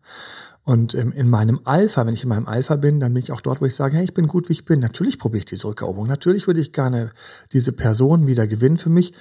Und 0.65 0.95
ähm, 0.95 1.13
in 1.13 1.31
meinem 1.31 1.61
Alpha, 1.65 2.05
wenn 2.07 2.13
ich 2.13 2.25
in 2.25 2.29
meinem 2.29 2.47
Alpha 2.47 2.77
bin, 2.77 3.01
dann 3.01 3.15
bin 3.15 3.23
ich 3.23 3.33
auch 3.33 3.41
dort, 3.41 3.63
wo 3.63 3.65
ich 3.65 3.75
sage, 3.75 3.97
hey, 3.97 4.05
ich 4.05 4.13
bin 4.13 4.27
gut, 4.27 4.51
wie 4.51 4.53
ich 4.53 4.67
bin. 4.67 4.81
Natürlich 4.81 5.19
probiere 5.19 5.39
ich 5.39 5.45
diese 5.47 5.67
Rückeroberung. 5.67 6.07
Natürlich 6.07 6.47
würde 6.47 6.61
ich 6.61 6.75
gerne 6.75 7.11
diese 7.55 7.73
Person 7.73 8.27
wieder 8.27 8.47
gewinnen 8.47 8.77
für 8.77 8.91
mich. 8.91 9.15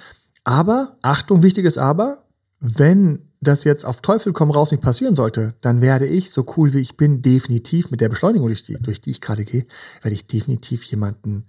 Aber, 0.44 0.98
Achtung, 1.00 1.42
wichtiges 1.42 1.78
Aber, 1.78 2.24
wenn 2.60 3.30
das 3.40 3.64
jetzt 3.64 3.86
auf 3.86 4.02
Teufel 4.02 4.34
komm 4.34 4.50
raus 4.50 4.72
nicht 4.72 4.82
passieren 4.82 5.14
sollte, 5.14 5.54
dann 5.62 5.80
werde 5.80 6.06
ich, 6.06 6.32
so 6.32 6.44
cool 6.56 6.74
wie 6.74 6.80
ich 6.80 6.98
bin, 6.98 7.22
definitiv 7.22 7.90
mit 7.90 8.02
der 8.02 8.10
Beschleunigung, 8.10 8.48
durch 8.48 8.64
die, 8.64 8.74
durch 8.74 9.00
die 9.00 9.12
ich 9.12 9.22
gerade 9.22 9.44
gehe, 9.44 9.64
werde 10.02 10.14
ich 10.14 10.26
definitiv 10.26 10.82
jemanden 10.84 11.46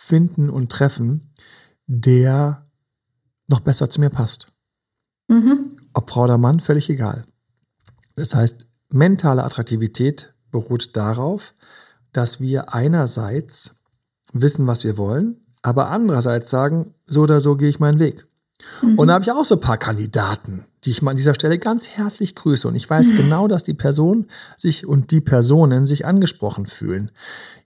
finden 0.00 0.48
und 0.48 0.72
treffen, 0.72 1.30
der 1.86 2.64
noch 3.48 3.60
besser 3.60 3.90
zu 3.90 4.00
mir 4.00 4.08
passt. 4.08 4.50
Mhm. 5.28 5.68
Ob 5.92 6.08
Frau 6.08 6.24
oder 6.24 6.38
Mann, 6.38 6.58
völlig 6.58 6.88
egal. 6.88 7.26
Das 8.16 8.34
heißt, 8.34 8.66
Mentale 8.88 9.44
Attraktivität 9.44 10.32
beruht 10.50 10.96
darauf, 10.96 11.54
dass 12.12 12.40
wir 12.40 12.74
einerseits 12.74 13.74
wissen, 14.32 14.66
was 14.66 14.84
wir 14.84 14.96
wollen, 14.96 15.36
aber 15.62 15.90
andererseits 15.90 16.48
sagen, 16.50 16.94
so 17.06 17.22
oder 17.22 17.38
so 17.38 17.56
gehe 17.56 17.68
ich 17.68 17.78
meinen 17.78 17.98
Weg. 17.98 18.26
Mhm. 18.82 18.98
Und 18.98 19.08
da 19.08 19.14
habe 19.14 19.24
ich 19.24 19.30
auch 19.30 19.44
so 19.44 19.56
ein 19.56 19.60
paar 19.60 19.78
Kandidaten, 19.78 20.64
die 20.84 20.90
ich 20.90 21.02
mal 21.02 21.12
an 21.12 21.16
dieser 21.16 21.34
Stelle 21.34 21.58
ganz 21.58 21.88
herzlich 21.88 22.34
grüße. 22.34 22.66
Und 22.68 22.74
ich 22.74 22.88
weiß 22.88 23.08
genau, 23.16 23.48
dass 23.48 23.64
die 23.64 23.74
Person 23.74 24.26
sich 24.56 24.86
und 24.86 25.10
die 25.10 25.20
Personen 25.20 25.86
sich 25.86 26.06
angesprochen 26.06 26.66
fühlen. 26.66 27.10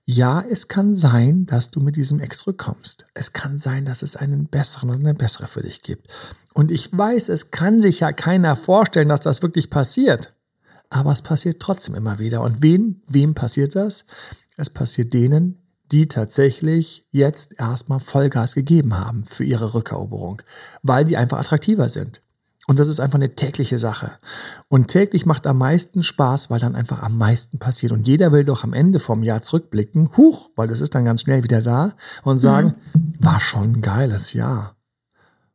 Ja, 0.05 0.45
es 0.47 0.69
kann 0.69 0.95
sein, 0.95 1.47
dass 1.47 1.71
du 1.71 1.81
mit 1.81 1.97
diesem 1.97 2.21
Ex 2.21 2.47
rückkommst. 2.47 3.07
Es 3.15 3.33
kann 3.33 3.59
sein, 3.59 3.85
dass 3.87 4.03
es 4.03 4.17
einen 4.17 4.47
besseren 4.47 4.91
und 4.91 5.01
eine 5.01 5.15
bessere 5.15 5.47
für 5.47 5.63
dich 5.63 5.83
gibt. 5.83 6.09
Und 6.53 6.71
ich 6.71 6.97
weiß, 6.97 7.31
es 7.31 7.51
kann 7.51 7.81
sich 7.81 8.01
ja 8.01 8.13
keiner 8.13 8.57
vorstellen, 8.57 9.09
dass 9.09 9.21
das 9.21 9.43
wirklich 9.43 9.71
passiert 9.71 10.35
aber 10.95 11.11
es 11.11 11.23
passiert 11.23 11.61
trotzdem 11.61 11.97
immer 11.97 12.21
wieder. 12.21 12.41
Und 12.43 12.63
wen, 12.63 13.03
wem 13.09 13.35
passiert 13.35 13.75
das? 13.75 14.05
Es 14.57 14.71
passiert 14.71 15.13
denen, 15.13 15.61
die 15.91 16.07
tatsächlich 16.07 17.05
jetzt 17.11 17.59
erstmal 17.59 17.99
Vollgas 17.99 18.55
gegeben 18.55 18.97
haben 18.97 19.25
für 19.27 19.45
ihre 19.45 19.75
Rückeroberung, 19.75 20.43
weil 20.83 21.05
die 21.05 21.17
einfach 21.17 21.39
attraktiver 21.39 21.89
sind. 21.89 22.23
Und 22.67 22.79
das 22.79 22.89
ist 22.89 23.01
einfach 23.01 23.19
eine 23.19 23.35
tägliche 23.35 23.79
Sache. 23.79 24.13
Und 24.69 24.89
täglich 24.89 25.27
macht 25.27 25.47
am 25.47 25.59
meisten 25.59 26.03
Spaß, 26.03 26.49
weil 26.51 26.61
dann 26.61 26.75
einfach 26.75 27.03
am 27.03 27.19
meisten 27.19 27.59
passiert. 27.59 27.93
Und 27.93 28.09
jeder 28.09 28.33
will 28.33 28.45
doch 28.45 28.65
am 28.65 28.73
Ende 28.73 28.99
vom 28.99 29.23
Jahr 29.23 29.43
zurückblicken, 29.43 30.11
huch, 30.17 30.49
weil 30.57 30.69
das 30.69 30.81
ist 30.81 30.95
dann 30.95 31.05
ganz 31.05 31.23
schnell 31.23 31.43
wieder 31.45 31.61
da 31.61 31.93
und 32.23 32.39
sagen, 32.39 32.75
mhm. 32.95 33.15
war 33.19 33.41
schon 33.41 33.73
ein 33.75 33.83
geiles 33.83 34.33
Jahr. 34.33 34.77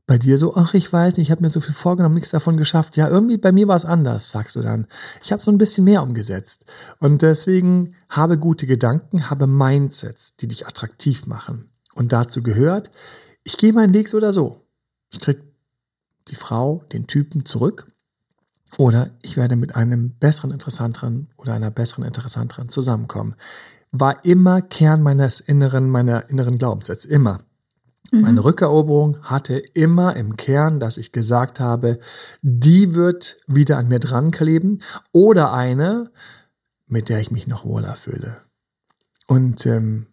Bei 0.06 0.18
dir 0.18 0.38
so, 0.38 0.56
ach, 0.56 0.74
ich 0.74 0.92
weiß 0.92 1.18
nicht, 1.18 1.28
ich 1.28 1.32
habe 1.32 1.44
mir 1.44 1.52
so 1.52 1.60
viel 1.60 1.74
vorgenommen, 1.74 2.16
nichts 2.16 2.32
davon 2.32 2.58
geschafft. 2.58 2.98
Ja, 2.98 3.08
irgendwie 3.08 3.38
bei 3.38 3.52
mir 3.52 3.68
war 3.68 3.76
es 3.76 3.86
anders, 3.86 4.32
sagst 4.32 4.56
du 4.56 4.62
dann. 4.62 4.88
Ich 5.24 5.32
habe 5.32 5.42
so 5.42 5.52
ein 5.52 5.60
bisschen 5.60 5.86
mehr 5.86 6.02
umgesetzt. 6.02 6.66
Und 7.00 7.22
deswegen 7.22 7.96
habe 8.10 8.40
gute 8.40 8.66
Gedanken, 8.66 9.30
habe 9.30 9.46
Mindsets, 9.46 10.36
die 10.36 10.48
dich 10.48 10.66
attraktiv 10.66 11.28
machen. 11.28 11.70
Und 11.94 12.12
dazu 12.12 12.42
gehört, 12.42 12.90
ich 13.44 13.58
gehe 13.58 13.74
meinen 13.74 13.94
Weg 13.94 14.10
so 14.10 14.18
oder 14.18 14.34
so. 14.34 14.66
Ich 15.12 15.20
krieg 15.20 15.49
die 16.32 16.36
Frau, 16.36 16.84
den 16.92 17.08
Typen 17.08 17.46
zurück. 17.46 17.88
Oder 18.78 19.12
ich 19.22 19.36
werde 19.36 19.56
mit 19.56 19.76
einem 19.76 20.12
besseren, 20.12 20.52
interessanteren 20.52 21.30
oder 21.38 21.54
einer 21.54 21.72
besseren, 21.72 22.06
interessanteren 22.06 22.70
zusammenkommen. 22.70 23.36
War 23.92 24.24
immer 24.24 24.62
Kern 24.62 25.02
meines 25.02 25.40
inneren, 25.40 25.90
meiner 25.90 26.30
inneren 26.30 26.58
Glaubenssätze. 26.60 27.08
Immer. 27.08 27.42
Mhm. 28.12 28.22
Meine 28.22 28.44
Rückeroberung 28.44 29.22
hatte 29.24 29.58
immer 29.58 30.16
im 30.16 30.38
Kern, 30.38 30.80
dass 30.80 30.98
ich 30.98 31.12
gesagt 31.12 31.60
habe, 31.60 32.00
die 32.42 32.94
wird 32.94 33.42
wieder 33.48 33.78
an 33.78 33.88
mir 33.88 34.00
dran 34.00 34.32
kleben 34.32 34.80
oder 35.12 35.54
eine, 35.54 36.12
mit 36.88 37.10
der 37.10 37.20
ich 37.20 37.32
mich 37.32 37.48
noch 37.48 37.66
wohler 37.66 37.96
fühle. 37.96 38.38
Und 39.28 39.66
ähm, 39.66 40.08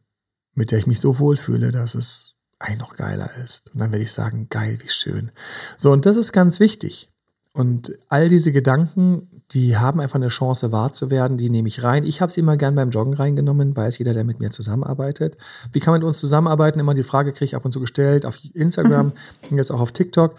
mit 0.55 0.71
der 0.71 0.79
ich 0.79 0.87
mich 0.87 1.01
so 1.01 1.19
wohl 1.19 1.37
fühle, 1.37 1.71
dass 1.71 1.95
es 1.95 2.36
eigentlich 2.59 2.79
noch 2.79 2.97
geiler 2.97 3.31
ist. 3.43 3.73
Und 3.73 3.81
dann 3.81 3.93
werde 3.93 4.05
ich 4.05 4.13
sagen, 4.13 4.49
geil, 4.49 4.79
wie 4.81 4.89
schön. 4.89 5.31
So, 5.77 5.93
und 5.93 6.07
das 6.07 6.17
ist 6.17 6.33
ganz 6.33 6.61
wichtig. 6.61 7.11
Und 7.57 7.97
all 8.11 8.29
diese 8.29 8.53
Gedanken, 8.53 9.31
die 9.53 9.79
haben 9.79 9.99
einfach 9.99 10.17
eine 10.17 10.29
Chance 10.29 10.73
wahr 10.73 10.93
zu 10.93 11.11
werden, 11.11 11.39
die 11.39 11.49
nehme 11.49 11.69
ich 11.69 11.83
rein. 11.83 12.05
Ich 12.05 12.21
habe 12.21 12.31
sie 12.31 12.41
immer 12.41 12.59
gern 12.59 12.75
beim 12.75 12.91
Joggen 12.91 13.15
reingenommen, 13.15 13.75
weiß 13.75 13.97
jeder, 13.97 14.13
der 14.13 14.25
mit 14.25 14.41
mir 14.41 14.51
zusammenarbeitet. 14.51 15.39
Wie 15.73 15.81
kann 15.81 15.93
man 15.93 16.01
mit 16.01 16.07
uns 16.07 16.21
zusammenarbeiten? 16.21 16.79
Immer 16.79 16.93
die 16.93 17.03
Frage 17.03 17.33
kriege 17.33 17.47
ich 17.47 17.57
ab 17.57 17.65
und 17.65 17.73
zu 17.73 17.81
gestellt 17.81 18.27
auf 18.27 18.39
Instagram 18.53 19.15
mhm. 19.49 19.57
jetzt 19.57 19.71
auch 19.71 19.81
auf 19.81 19.93
TikTok, 19.93 20.35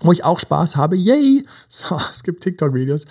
wo 0.00 0.12
ich 0.12 0.24
auch 0.24 0.38
Spaß 0.38 0.76
habe. 0.76 0.96
Yay! 0.96 1.44
So, 1.68 2.00
es 2.10 2.22
gibt 2.22 2.42
TikTok-Videos. 2.42 3.04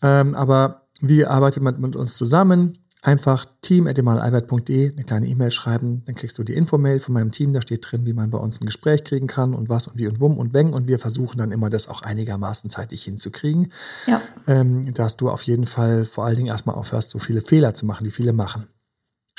Ähm, 0.00 0.34
aber 0.34 0.86
wie 1.00 1.26
arbeitet 1.26 1.62
man 1.62 1.78
mit 1.78 1.96
uns 1.96 2.16
zusammen? 2.16 2.78
Einfach 3.04 3.46
team.emalalbert.de 3.60 4.92
eine 4.92 5.04
kleine 5.04 5.26
E-Mail 5.26 5.50
schreiben, 5.50 6.02
dann 6.06 6.14
kriegst 6.14 6.38
du 6.38 6.42
die 6.42 6.54
Infomail 6.54 7.00
von 7.00 7.12
meinem 7.14 7.30
Team, 7.30 7.52
da 7.52 7.60
steht 7.60 7.90
drin, 7.90 8.06
wie 8.06 8.14
man 8.14 8.30
bei 8.30 8.38
uns 8.38 8.60
ein 8.60 8.66
Gespräch 8.66 9.04
kriegen 9.04 9.26
kann 9.26 9.54
und 9.54 9.68
was 9.68 9.86
und 9.86 9.98
wie 9.98 10.06
und 10.06 10.20
wumm 10.20 10.38
und 10.38 10.54
wenn 10.54 10.72
und 10.72 10.88
wir 10.88 10.98
versuchen 10.98 11.38
dann 11.38 11.52
immer 11.52 11.68
das 11.68 11.88
auch 11.88 12.02
einigermaßen 12.02 12.70
zeitlich 12.70 13.04
hinzukriegen, 13.04 13.72
ja. 14.06 14.22
ähm, 14.46 14.94
dass 14.94 15.16
du 15.16 15.30
auf 15.30 15.42
jeden 15.42 15.66
Fall 15.66 16.06
vor 16.06 16.24
allen 16.24 16.36
Dingen 16.36 16.48
erstmal 16.48 16.76
aufhörst, 16.76 17.10
so 17.10 17.18
viele 17.18 17.42
Fehler 17.42 17.74
zu 17.74 17.84
machen, 17.84 18.04
die 18.04 18.10
viele 18.10 18.32
machen. 18.32 18.68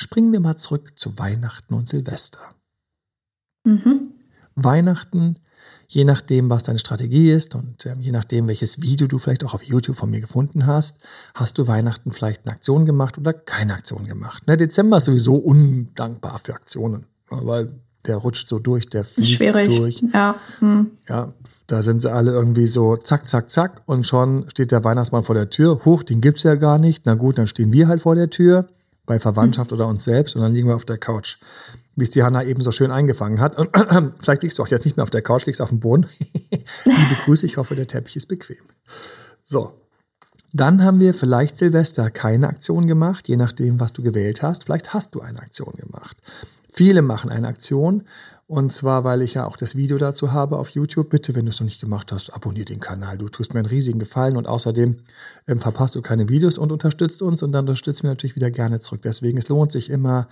Springen 0.00 0.32
wir 0.32 0.40
mal 0.40 0.56
zurück 0.56 0.96
zu 0.96 1.18
Weihnachten 1.18 1.74
und 1.74 1.88
Silvester. 1.88 2.54
Mhm. 3.64 4.10
Weihnachten 4.54 5.38
je 5.88 6.04
nachdem, 6.04 6.50
was 6.50 6.64
deine 6.64 6.78
Strategie 6.78 7.30
ist 7.30 7.54
und 7.54 7.86
ähm, 7.86 8.00
je 8.00 8.12
nachdem, 8.12 8.48
welches 8.48 8.82
Video 8.82 9.06
du 9.06 9.18
vielleicht 9.18 9.44
auch 9.44 9.54
auf 9.54 9.62
YouTube 9.62 9.96
von 9.96 10.10
mir 10.10 10.20
gefunden 10.20 10.66
hast, 10.66 10.98
hast 11.34 11.58
du 11.58 11.66
Weihnachten 11.66 12.12
vielleicht 12.12 12.46
eine 12.46 12.54
Aktion 12.54 12.86
gemacht 12.86 13.18
oder 13.18 13.32
keine 13.32 13.74
Aktion 13.74 14.06
gemacht. 14.06 14.46
Ne, 14.46 14.56
Dezember 14.56 14.98
ist 14.98 15.04
sowieso 15.04 15.36
undankbar 15.36 16.38
für 16.42 16.54
Aktionen, 16.54 17.06
ne, 17.30 17.38
weil 17.42 17.72
der 18.06 18.16
rutscht 18.16 18.48
so 18.48 18.58
durch, 18.58 18.88
der 18.88 19.04
fliegt 19.04 19.28
Schwierig. 19.28 19.68
durch. 19.68 20.02
Ja. 20.12 20.36
Hm. 20.60 20.90
ja, 21.08 21.32
da 21.66 21.82
sind 21.82 22.00
sie 22.00 22.10
alle 22.10 22.30
irgendwie 22.30 22.66
so 22.66 22.96
zack, 22.96 23.26
zack, 23.26 23.50
zack 23.50 23.82
und 23.86 24.06
schon 24.06 24.48
steht 24.50 24.70
der 24.70 24.84
Weihnachtsmann 24.84 25.24
vor 25.24 25.34
der 25.34 25.50
Tür. 25.50 25.80
Huch, 25.84 26.04
den 26.04 26.20
gibt's 26.20 26.44
ja 26.44 26.54
gar 26.54 26.78
nicht. 26.78 27.06
Na 27.06 27.14
gut, 27.14 27.38
dann 27.38 27.48
stehen 27.48 27.72
wir 27.72 27.88
halt 27.88 28.02
vor 28.02 28.14
der 28.14 28.30
Tür 28.30 28.66
bei 29.06 29.18
Verwandtschaft 29.18 29.70
hm. 29.70 29.78
oder 29.78 29.86
uns 29.86 30.04
selbst 30.04 30.36
und 30.36 30.42
dann 30.42 30.54
liegen 30.54 30.68
wir 30.68 30.76
auf 30.76 30.84
der 30.84 30.98
Couch 30.98 31.38
wie 31.96 32.04
es 32.04 32.10
die 32.10 32.22
Hanna 32.22 32.44
eben 32.44 32.62
so 32.62 32.70
schön 32.70 32.90
eingefangen 32.90 33.40
hat. 33.40 33.56
Und 33.56 33.70
vielleicht 34.20 34.42
liegst 34.42 34.58
du 34.58 34.62
auch 34.62 34.68
jetzt 34.68 34.84
nicht 34.84 34.96
mehr 34.96 35.04
auf 35.04 35.10
der 35.10 35.22
Couch, 35.22 35.46
liegst 35.46 35.60
auf 35.60 35.70
dem 35.70 35.80
Boden. 35.80 36.06
Liebe 36.84 37.16
Grüße, 37.24 37.46
ich 37.46 37.56
hoffe, 37.56 37.74
der 37.74 37.86
Teppich 37.86 38.16
ist 38.16 38.26
bequem. 38.26 38.62
So. 39.42 39.72
Dann 40.52 40.82
haben 40.82 41.00
wir 41.00 41.12
vielleicht 41.12 41.56
Silvester 41.56 42.10
keine 42.10 42.48
Aktion 42.48 42.86
gemacht, 42.86 43.28
je 43.28 43.36
nachdem, 43.36 43.80
was 43.80 43.92
du 43.92 44.02
gewählt 44.02 44.42
hast. 44.42 44.64
Vielleicht 44.64 44.94
hast 44.94 45.14
du 45.14 45.20
eine 45.20 45.40
Aktion 45.40 45.74
gemacht. 45.74 46.16
Viele 46.70 47.02
machen 47.02 47.30
eine 47.30 47.48
Aktion 47.48 48.04
und 48.48 48.72
zwar, 48.72 49.02
weil 49.02 49.22
ich 49.22 49.34
ja 49.34 49.44
auch 49.44 49.56
das 49.56 49.74
Video 49.74 49.98
dazu 49.98 50.32
habe 50.32 50.56
auf 50.56 50.70
YouTube. 50.70 51.10
Bitte, 51.10 51.34
wenn 51.34 51.46
du 51.46 51.50
es 51.50 51.58
noch 51.58 51.64
nicht 51.64 51.80
gemacht 51.80 52.12
hast, 52.12 52.30
abonniere 52.32 52.66
den 52.66 52.78
Kanal. 52.78 53.18
Du 53.18 53.28
tust 53.28 53.54
mir 53.54 53.60
einen 53.60 53.68
riesigen 53.68 53.98
Gefallen 53.98 54.36
und 54.36 54.46
außerdem 54.46 54.98
ähm, 55.48 55.58
verpasst 55.58 55.96
du 55.96 56.02
keine 56.02 56.28
Videos 56.28 56.56
und 56.56 56.70
unterstützt 56.70 57.22
uns 57.22 57.42
und 57.42 57.50
dann 57.50 57.64
unterstützt 57.64 58.04
mir 58.04 58.10
natürlich 58.10 58.36
wieder 58.36 58.52
gerne 58.52 58.78
zurück. 58.78 59.02
Deswegen, 59.02 59.36
es 59.36 59.48
lohnt 59.48 59.72
sich 59.72 59.90
immer, 59.90 60.28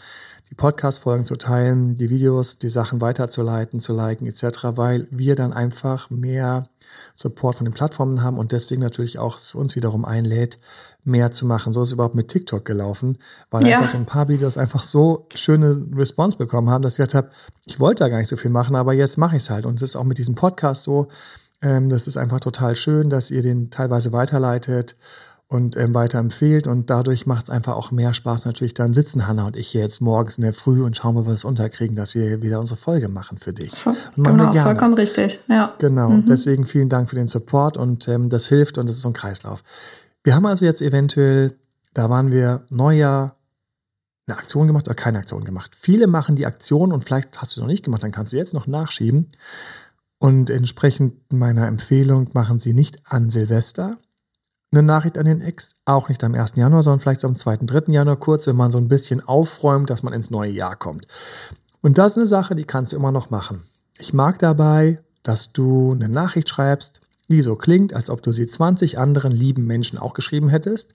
die 0.49 0.55
Podcast-Folgen 0.55 1.25
zu 1.25 1.35
teilen, 1.35 1.97
die 1.97 2.09
Videos, 2.09 2.59
die 2.59 2.69
Sachen 2.69 3.01
weiterzuleiten, 3.01 3.81
zu 3.81 3.93
liken 3.93 4.29
etc., 4.29 4.77
weil 4.77 5.09
wir 5.11 5.35
dann 5.35 5.53
einfach 5.53 6.09
mehr 6.11 6.69
Support 7.15 7.57
von 7.57 7.65
den 7.65 7.75
Plattformen 7.75 8.23
haben 8.23 8.39
und 8.39 8.53
deswegen 8.53 8.83
natürlich 8.83 9.19
auch 9.19 9.39
uns 9.55 9.77
wiederum 9.77 10.05
einlädt, 10.05 10.59
mehr 11.05 11.31
zu 11.31 11.47
machen. 11.47 11.73
So 11.73 11.83
ist 11.83 11.89
es 11.89 11.93
überhaupt 11.93 12.15
mit 12.15 12.29
TikTok 12.29 12.65
gelaufen, 12.65 13.19
weil 13.51 13.67
ja. 13.67 13.79
einfach 13.79 13.91
so 13.91 13.99
ein 13.99 14.07
paar 14.07 14.29
Videos 14.29 14.57
einfach 14.57 14.83
so 14.83 15.27
schöne 15.35 15.81
Response 15.95 16.37
bekommen 16.37 16.71
haben, 16.71 16.83
dass 16.83 16.95
ich 16.95 16.99
gedacht 16.99 17.15
habe, 17.15 17.31
ich 17.67 17.79
wollte 17.79 18.05
da 18.05 18.09
gar 18.09 18.19
nicht 18.19 18.29
so 18.29 18.37
viel 18.37 18.51
machen, 18.51 18.77
aber 18.77 18.93
jetzt 18.93 19.19
mache 19.19 19.37
ich 19.37 19.43
es 19.43 19.51
halt. 19.51 19.67
Und 19.67 19.77
es 19.77 19.91
ist 19.91 19.97
auch 19.97 20.05
mit 20.05 20.19
diesem 20.19 20.35
Podcast 20.35 20.85
so, 20.85 21.09
ähm, 21.63 21.89
das 21.89 22.07
ist 22.07 22.17
einfach 22.17 22.41
total 22.41 22.75
schön, 22.75 23.11
dass 23.11 23.31
ihr 23.31 23.43
den 23.43 23.71
teilweise 23.71 24.13
weiterleitet 24.13 24.97
und 25.47 25.77
ähm, 25.77 25.95
weiterempfehlt 25.95 26.67
und 26.67 26.89
dadurch 26.91 27.27
macht 27.27 27.45
es 27.45 27.51
einfach 27.51 27.75
auch 27.75 27.91
mehr 27.91 28.15
Spaß. 28.15 28.47
Natürlich 28.47 28.75
dann 28.75 28.95
sitzen 28.95 29.27
Hanna 29.27 29.47
und 29.47 29.57
ich 29.57 29.69
hier 29.69 29.83
jetzt 29.83 30.01
morgens 30.01 30.39
in 30.39 30.43
der 30.43 30.53
Früh 30.53 30.83
und 30.83 30.97
schauen, 30.97 31.17
ob 31.17 31.27
wir 31.27 31.33
es 31.33 31.45
unterkriegen, 31.45 31.97
dass 31.97 32.15
wir 32.15 32.43
wieder 32.43 32.61
unsere 32.61 32.79
Folge 32.79 33.09
machen 33.09 33.39
für 33.39 33.53
dich. 33.53 33.75
Voll, 33.75 33.95
genau, 34.17 34.53
vollkommen 34.53 34.95
richtig. 34.95 35.41
Ja. 35.49 35.75
Genau, 35.79 36.09
mhm. 36.09 36.27
deswegen 36.27 36.65
vielen 36.65 36.89
Dank 36.89 37.11
für 37.11 37.17
den 37.17 37.27
Support 37.27 37.77
und 37.77 38.09
ähm, 38.09 38.31
das 38.31 38.47
hilft 38.49 38.79
und 38.79 38.89
das 38.89 38.97
ist 38.97 39.03
so 39.03 39.11
ein 39.11 39.15
Kreislauf. 39.15 39.63
Wir 40.23 40.35
haben 40.35 40.47
also 40.47 40.65
jetzt 40.65 40.81
eventuell, 40.81 41.59
da 41.93 42.09
waren 42.09 42.33
wir 42.33 42.65
Neujahr, 42.71 43.37
eine 44.27 44.39
Aktion 44.39 44.67
gemacht 44.67 44.87
oder 44.87 44.95
keine 44.95 45.19
Aktion 45.19 45.45
gemacht. 45.45 45.77
Viele 45.79 46.07
machen 46.07 46.35
die 46.35 46.47
Aktion 46.47 46.93
und 46.93 47.05
vielleicht 47.05 47.39
hast 47.41 47.55
du 47.55 47.61
es 47.61 47.63
noch 47.63 47.69
nicht 47.69 47.85
gemacht, 47.85 48.03
dann 48.03 48.13
kannst 48.13 48.33
du 48.33 48.39
jetzt 48.39 48.55
noch 48.55 48.67
nachschieben. 48.67 49.31
Und 50.19 50.49
entsprechend 50.49 51.35
meiner 51.35 51.67
Empfehlung 51.67 52.31
machen 52.33 52.59
sie 52.59 52.73
nicht 52.73 53.03
an 53.05 53.29
Silvester 53.29 53.99
eine 54.77 54.87
Nachricht 54.87 55.19
an 55.19 55.25
den 55.25 55.41
Ex, 55.41 55.77
auch 55.85 56.09
nicht 56.09 56.23
am 56.25 56.35
1. 56.35 56.57
Januar, 56.57 56.83
sondern 56.83 57.01
vielleicht 57.01 57.21
so 57.21 57.29
am 57.29 57.35
2., 57.35 57.59
3. 57.63 57.93
Januar 57.93 58.17
kurz, 58.17 58.47
wenn 58.47 58.57
man 58.57 58.71
so 58.71 58.79
ein 58.79 58.89
bisschen 58.89 59.27
aufräumt, 59.27 59.91
dass 59.91 60.03
man 60.03 60.13
ins 60.13 60.31
neue 60.31 60.51
Jahr 60.51 60.77
kommt. 60.77 61.07
Und 61.81 61.99
das 61.99 62.13
ist 62.13 62.19
eine 62.19 62.27
Sache, 62.27 62.55
die 62.55 62.65
kannst 62.65 62.93
du 62.93 62.97
immer 62.97 63.13
noch 63.13 63.31
machen. 63.31 63.63
ich 63.99 64.13
mag 64.13 64.39
dabei, 64.39 65.01
dass 65.23 65.53
du 65.53 65.93
eine 65.93 66.09
Nachricht 66.09 66.49
schreibst, 66.49 67.01
die 67.29 67.43
so 67.43 67.57
klingt, 67.57 67.95
als 67.95 68.11
ob 68.11 68.23
du 68.23 68.33
sie 68.33 68.47
20 68.47 68.99
anderen 68.99 69.33
lieben 69.33 69.67
Menschen 69.67 69.99
auch 69.99 70.15
geschrieben 70.15 70.49
hättest. 70.49 70.95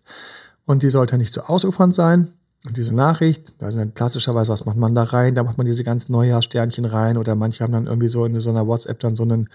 Und 0.65 0.83
die 0.83 0.89
sollte 0.89 1.17
nicht 1.17 1.33
zu 1.33 1.41
so 1.41 1.47
ausufernd 1.47 1.95
sein. 1.95 2.33
Und 2.65 2.75
diese 2.75 2.93
Nachricht, 2.93 3.53
also 3.61 3.81
klassischerweise, 3.95 4.51
was 4.51 4.65
macht 4.65 4.75
man 4.75 4.93
da 4.93 5.03
rein? 5.03 5.33
Da 5.33 5.43
macht 5.43 5.57
man 5.57 5.65
diese 5.65 5.85
ganzen 5.85 6.11
Neujahrssternchen 6.11 6.83
rein 6.83 7.17
oder 7.17 7.33
manche 7.35 7.63
haben 7.63 7.71
dann 7.71 7.85
irgendwie 7.85 8.09
so 8.09 8.25
in 8.25 8.37
so 8.41 8.49
einer 8.49 8.67
WhatsApp 8.67 8.99
dann 8.99 9.15
so 9.15 9.23
einen, 9.23 9.49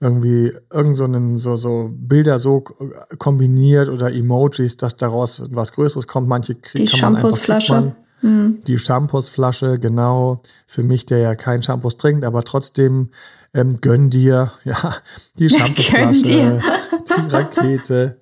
irgendwie, 0.00 0.52
irgend 0.72 0.96
so 0.96 1.04
einen, 1.04 1.36
so, 1.36 1.56
so 1.56 1.90
Bilder 1.92 2.38
so 2.38 2.64
kombiniert 3.18 3.90
oder 3.90 4.10
Emojis, 4.10 4.78
dass 4.78 4.96
daraus 4.96 5.44
was 5.50 5.72
Größeres 5.72 6.06
kommt. 6.06 6.28
Manche 6.28 6.54
kriegt 6.54 6.90
Die 6.92 6.96
Shampoosflasche. 6.96 7.94
Hm. 8.20 8.60
Die 8.66 8.78
Shampoosflasche, 8.78 9.78
genau. 9.78 10.40
Für 10.66 10.82
mich, 10.82 11.04
der 11.04 11.18
ja 11.18 11.34
kein 11.34 11.62
Shampoos 11.62 11.98
trinkt, 11.98 12.24
aber 12.24 12.42
trotzdem 12.42 13.10
ähm, 13.52 13.82
gönn 13.82 14.08
dir, 14.08 14.50
ja, 14.64 14.96
die 15.38 15.50
Shampoosflasche, 15.50 16.22
die 16.22 17.28
Rakete 17.28 18.16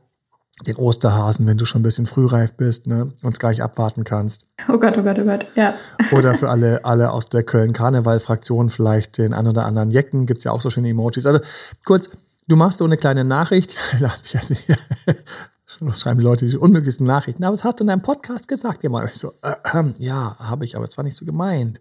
den 0.63 0.77
Osterhasen, 0.77 1.47
wenn 1.47 1.59
du 1.59 1.65
schon 1.65 1.81
ein 1.81 1.83
bisschen 1.83 2.07
frühreif 2.07 2.55
bist 2.55 2.87
ne, 2.87 3.13
und 3.23 3.29
es 3.33 3.41
gar 3.41 3.51
nicht 3.51 3.63
abwarten 3.63 4.05
kannst. 4.05 4.47
Oh 4.69 4.79
Gott, 4.79 4.97
oh 4.97 5.03
Gott, 5.03 5.19
oh 5.19 5.25
Gott, 5.25 5.47
ja. 5.57 5.75
Oder 6.13 6.35
für 6.37 6.49
alle, 6.49 6.85
alle 6.85 7.11
aus 7.11 7.29
der 7.29 7.43
Köln-Karneval-Fraktion 7.43 8.69
vielleicht 8.69 9.19
den 9.19 9.35
ein 9.35 9.49
oder 9.49 9.65
anderen 9.65 9.91
Jecken, 9.91 10.27
gibt 10.27 10.39
es 10.39 10.45
ja 10.45 10.53
auch 10.53 10.61
so 10.61 10.71
schöne 10.71 10.89
Emojis. 10.91 11.27
Also 11.27 11.41
kurz, 11.85 12.11
du 12.47 12.55
machst 12.55 12.79
so 12.79 12.85
eine 12.85 12.97
kleine 12.97 13.25
Nachricht, 13.25 13.77
lass 13.99 14.23
mich 14.23 14.35
jetzt 14.35 14.51
nicht, 14.51 14.69
das 15.81 16.01
schreiben 16.01 16.21
die 16.21 16.25
Leute 16.25 16.47
die 16.47 16.57
unmöglichsten 16.57 17.07
Nachrichten, 17.07 17.43
aber 17.43 17.55
was 17.55 17.65
hast 17.65 17.81
du 17.81 17.85
in 17.85 17.89
deinem 17.89 18.03
Podcast 18.03 18.47
gesagt? 18.47 18.85
Ja, 18.85 19.05
ich 19.05 19.15
so, 19.15 19.33
äh, 19.43 19.55
äh, 19.73 19.95
ja, 19.99 20.37
habe 20.39 20.65
ich, 20.65 20.77
aber 20.77 20.85
es 20.85 20.97
war 20.97 21.03
nicht 21.03 21.17
so 21.17 21.25
gemeint. 21.27 21.81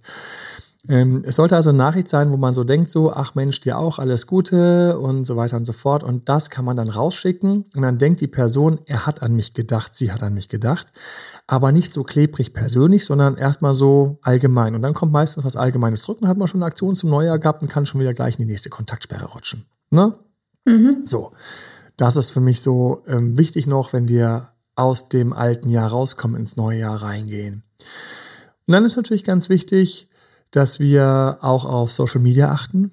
Ähm, 0.89 1.23
es 1.25 1.37
sollte 1.37 1.55
also 1.55 1.69
eine 1.69 1.77
Nachricht 1.77 2.09
sein, 2.09 2.31
wo 2.31 2.37
man 2.37 2.53
so 2.53 2.65
denkt, 2.65 2.89
so, 2.89 3.13
ach 3.13 3.35
Mensch, 3.35 3.61
dir 3.61 3.77
auch 3.77 3.99
alles 3.99 4.27
Gute 4.27 4.99
und 4.99 5.23
so 5.23 5.37
weiter 5.37 5.55
und 5.55 5.65
so 5.65 5.71
fort. 5.71 6.03
Und 6.03 6.27
das 6.27 6.49
kann 6.49 6.65
man 6.65 6.75
dann 6.75 6.89
rausschicken 6.89 7.65
und 7.73 7.81
dann 7.81 7.97
denkt 7.97 8.19
die 8.19 8.27
Person, 8.27 8.79
er 8.85 9.05
hat 9.05 9.21
an 9.21 9.33
mich 9.33 9.53
gedacht, 9.53 9.95
sie 9.95 10.11
hat 10.11 10.23
an 10.23 10.33
mich 10.33 10.49
gedacht. 10.49 10.87
Aber 11.47 11.71
nicht 11.71 11.93
so 11.93 12.03
klebrig 12.03 12.53
persönlich, 12.53 13.05
sondern 13.05 13.37
erstmal 13.37 13.73
so 13.73 14.19
allgemein. 14.23 14.75
Und 14.75 14.81
dann 14.81 14.93
kommt 14.93 15.13
meistens 15.13 15.45
was 15.45 15.55
Allgemeines 15.55 16.01
zurück 16.03 16.21
und 16.21 16.27
hat 16.27 16.37
man 16.37 16.47
schon 16.47 16.61
eine 16.61 16.67
Aktion 16.67 16.95
zum 16.95 17.09
Neujahr 17.09 17.39
gehabt 17.39 17.61
und 17.61 17.69
kann 17.69 17.85
schon 17.85 18.01
wieder 18.01 18.13
gleich 18.13 18.37
in 18.37 18.45
die 18.45 18.51
nächste 18.51 18.69
Kontaktsperre 18.69 19.25
rutschen. 19.25 19.65
Ne? 19.89 20.15
Mhm. 20.65 21.05
So. 21.05 21.31
Das 21.95 22.17
ist 22.17 22.31
für 22.31 22.41
mich 22.41 22.61
so 22.61 23.03
ähm, 23.07 23.37
wichtig 23.37 23.67
noch, 23.67 23.93
wenn 23.93 24.07
wir 24.07 24.49
aus 24.75 25.09
dem 25.09 25.31
alten 25.31 25.69
Jahr 25.69 25.91
rauskommen, 25.91 26.37
ins 26.37 26.57
neue 26.57 26.79
Jahr 26.79 27.01
reingehen. 27.01 27.63
Und 28.65 28.71
dann 28.73 28.83
ist 28.83 28.95
natürlich 28.95 29.23
ganz 29.23 29.49
wichtig, 29.49 30.09
dass 30.53 30.79
wir 30.79 31.39
auch 31.41 31.65
auf 31.65 31.91
Social 31.91 32.21
Media 32.21 32.51
achten. 32.51 32.91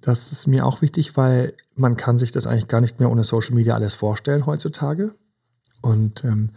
Das 0.00 0.30
ist 0.30 0.46
mir 0.46 0.64
auch 0.64 0.80
wichtig, 0.80 1.16
weil 1.16 1.54
man 1.74 1.96
kann 1.96 2.18
sich 2.18 2.30
das 2.30 2.46
eigentlich 2.46 2.68
gar 2.68 2.80
nicht 2.80 3.00
mehr 3.00 3.10
ohne 3.10 3.24
Social 3.24 3.54
Media 3.54 3.74
alles 3.74 3.96
vorstellen 3.96 4.46
heutzutage. 4.46 5.12
Und 5.82 6.24
ähm, 6.24 6.50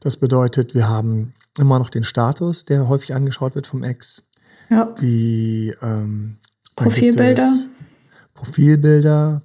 das 0.00 0.16
bedeutet, 0.16 0.74
wir 0.74 0.88
haben 0.88 1.34
immer 1.58 1.80
noch 1.80 1.90
den 1.90 2.04
Status, 2.04 2.64
der 2.64 2.88
häufig 2.88 3.14
angeschaut 3.14 3.56
wird 3.56 3.66
vom 3.66 3.82
Ex. 3.82 4.28
Ja. 4.70 4.84
Die 5.00 5.74
ähm, 5.82 6.38
Profilbilder. 6.76 7.52
Profilbilder. 8.32 9.42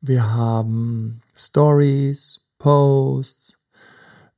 Wir 0.00 0.34
haben 0.34 1.22
Stories, 1.36 2.40
Posts. 2.58 3.58